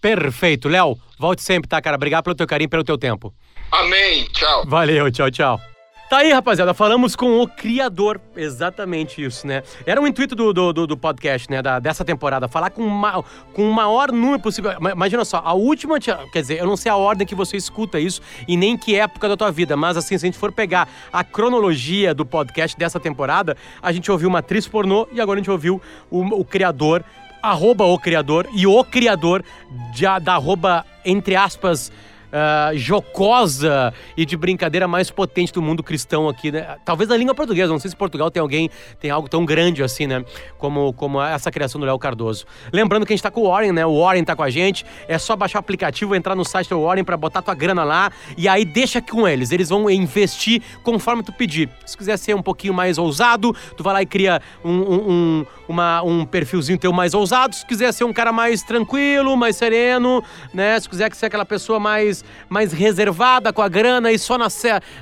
Perfeito. 0.00 0.68
Léo, 0.68 0.96
volte 1.18 1.42
sempre, 1.42 1.68
tá, 1.68 1.82
cara? 1.82 1.96
Obrigado 1.96 2.24
pelo 2.24 2.36
teu 2.36 2.46
carinho, 2.46 2.70
pelo 2.70 2.84
teu 2.84 2.96
tempo. 2.96 3.34
Amém. 3.70 4.26
Tchau. 4.32 4.64
Valeu, 4.66 5.10
tchau, 5.10 5.30
tchau. 5.30 5.60
Tá 6.08 6.18
aí, 6.18 6.32
rapaziada, 6.32 6.72
falamos 6.72 7.14
com 7.14 7.38
o 7.42 7.46
criador, 7.46 8.18
exatamente 8.34 9.22
isso, 9.22 9.46
né? 9.46 9.62
Era 9.84 10.00
o 10.00 10.06
intuito 10.08 10.34
do, 10.34 10.54
do, 10.54 10.72
do- 10.72 10.86
do 10.86 10.96
podcast, 10.96 11.50
né, 11.50 11.60
da- 11.60 11.78
dessa 11.78 12.02
temporada, 12.02 12.48
falar 12.48 12.70
com, 12.70 12.82
uma, 12.82 13.22
com 13.52 13.68
o 13.68 13.74
maior 13.74 14.10
número 14.10 14.40
possível. 14.40 14.72
Ma- 14.80 14.92
Imagina 14.92 15.22
só, 15.26 15.42
a 15.44 15.52
última, 15.52 15.98
quer 16.00 16.40
dizer, 16.40 16.60
eu 16.60 16.66
não 16.66 16.78
sei 16.78 16.90
a 16.90 16.96
ordem 16.96 17.26
que 17.26 17.34
você 17.34 17.58
escuta 17.58 18.00
isso 18.00 18.22
e 18.48 18.56
nem 18.56 18.74
que 18.74 18.94
época 18.96 19.28
da 19.28 19.36
tua 19.36 19.50
vida, 19.52 19.76
mas 19.76 19.98
assim, 19.98 20.16
se 20.16 20.24
a 20.24 20.28
gente 20.28 20.38
for 20.38 20.50
pegar 20.50 20.88
a 21.12 21.22
cronologia 21.22 22.14
do 22.14 22.24
podcast 22.24 22.74
dessa 22.78 22.98
temporada, 22.98 23.54
a 23.82 23.92
gente 23.92 24.10
ouviu 24.10 24.30
uma 24.30 24.38
atriz 24.38 24.66
pornô 24.66 25.06
e 25.12 25.20
agora 25.20 25.38
a 25.38 25.42
gente 25.42 25.50
ouviu 25.50 25.78
o, 26.10 26.20
o 26.40 26.42
criador, 26.42 27.04
arroba 27.42 27.84
o 27.84 27.98
criador 27.98 28.48
e 28.54 28.66
o 28.66 28.82
criador 28.82 29.44
de, 29.92 30.04
da 30.22 30.36
arroba, 30.36 30.86
entre 31.04 31.36
aspas, 31.36 31.92
ah, 32.32 32.70
jocosa 32.74 33.92
e 34.16 34.24
de 34.26 34.36
brincadeira 34.36 34.86
mais 34.88 35.10
potente 35.10 35.52
do 35.52 35.62
mundo 35.62 35.82
cristão 35.82 36.28
aqui, 36.28 36.50
né? 36.52 36.76
Talvez 36.84 37.08
na 37.08 37.16
língua 37.16 37.34
portuguesa, 37.34 37.72
não 37.72 37.78
sei 37.78 37.90
se 37.90 37.96
Portugal 37.96 38.30
tem 38.30 38.40
alguém, 38.40 38.70
tem 39.00 39.10
algo 39.10 39.28
tão 39.28 39.44
grande 39.44 39.82
assim, 39.82 40.06
né? 40.06 40.24
Como, 40.58 40.92
como 40.92 41.22
essa 41.22 41.50
criação 41.50 41.80
do 41.80 41.86
Léo 41.86 41.98
Cardoso. 41.98 42.44
Lembrando 42.72 43.06
que 43.06 43.12
a 43.12 43.16
gente 43.16 43.22
tá 43.22 43.30
com 43.30 43.42
o 43.42 43.48
Warren, 43.48 43.72
né? 43.72 43.86
O 43.86 44.00
Warren 44.00 44.24
tá 44.24 44.34
com 44.36 44.42
a 44.42 44.50
gente. 44.50 44.84
É 45.06 45.18
só 45.18 45.34
baixar 45.36 45.58
o 45.58 45.60
aplicativo, 45.60 46.14
entrar 46.14 46.34
no 46.34 46.44
site 46.44 46.68
do 46.68 46.82
Warren 46.82 47.04
pra 47.04 47.16
botar 47.16 47.42
tua 47.42 47.54
grana 47.54 47.84
lá 47.84 48.10
e 48.36 48.48
aí 48.48 48.64
deixa 48.64 49.00
com 49.00 49.26
eles. 49.26 49.50
Eles 49.52 49.68
vão 49.68 49.88
investir 49.88 50.62
conforme 50.82 51.22
tu 51.22 51.32
pedir. 51.32 51.68
Se 51.86 51.96
quiser 51.96 52.16
ser 52.18 52.34
um 52.34 52.42
pouquinho 52.42 52.74
mais 52.74 52.98
ousado, 52.98 53.54
tu 53.76 53.82
vai 53.82 53.94
lá 53.94 54.02
e 54.02 54.06
cria 54.06 54.40
um, 54.64 54.70
um, 54.72 55.10
um, 55.10 55.46
uma- 55.68 56.02
um 56.02 56.24
perfilzinho 56.24 56.78
teu 56.78 56.92
mais 56.92 57.14
ousado. 57.14 57.54
Se 57.54 57.64
quiser 57.66 57.92
ser 57.92 58.04
um 58.04 58.12
cara 58.12 58.32
mais 58.32 58.62
tranquilo, 58.62 59.36
mais 59.36 59.56
sereno, 59.56 60.22
né? 60.52 60.78
Se 60.78 60.88
quiser 60.88 61.12
ser 61.14 61.26
aquela 61.26 61.44
pessoa 61.44 61.78
mais, 61.80 62.17
mais 62.48 62.72
reservada 62.72 63.52
com 63.52 63.62
a 63.62 63.68
grana 63.68 64.10
e 64.12 64.18
só 64.18 64.38
na, 64.38 64.48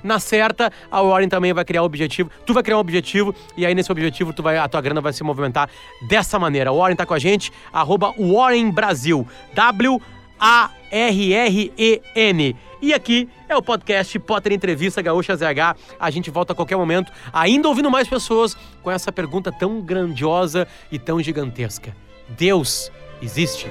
na 0.02 0.18
certa, 0.18 0.72
a 0.90 1.02
Warren 1.02 1.28
também 1.28 1.52
vai 1.52 1.64
criar 1.64 1.82
um 1.82 1.86
objetivo. 1.86 2.30
Tu 2.44 2.52
vai 2.54 2.62
criar 2.62 2.76
um 2.76 2.80
objetivo 2.80 3.34
e 3.56 3.64
aí 3.66 3.74
nesse 3.74 3.90
objetivo 3.90 4.32
tu 4.32 4.42
vai, 4.42 4.58
a 4.58 4.68
tua 4.68 4.80
grana 4.80 5.00
vai 5.00 5.12
se 5.12 5.22
movimentar 5.22 5.68
dessa 6.08 6.38
maneira. 6.38 6.72
O 6.72 6.78
Warren 6.78 6.96
tá 6.96 7.06
com 7.06 7.14
a 7.14 7.18
gente, 7.18 7.52
arroba 7.72 8.14
Warren 8.18 8.70
Brasil. 8.70 9.26
W-A-R-R-E-N. 9.54 10.06
E 12.82 12.92
aqui 12.92 13.28
é 13.48 13.56
o 13.56 13.62
podcast 13.62 14.18
Potter 14.18 14.52
Entrevista 14.52 15.00
Gaúcha 15.00 15.34
ZH. 15.34 15.76
A 15.98 16.10
gente 16.10 16.30
volta 16.30 16.52
a 16.52 16.56
qualquer 16.56 16.76
momento, 16.76 17.10
ainda 17.32 17.68
ouvindo 17.68 17.90
mais 17.90 18.06
pessoas 18.06 18.56
com 18.82 18.90
essa 18.90 19.10
pergunta 19.10 19.50
tão 19.50 19.80
grandiosa 19.80 20.68
e 20.92 20.98
tão 20.98 21.22
gigantesca. 21.22 21.96
Deus 22.28 22.92
existe? 23.22 23.68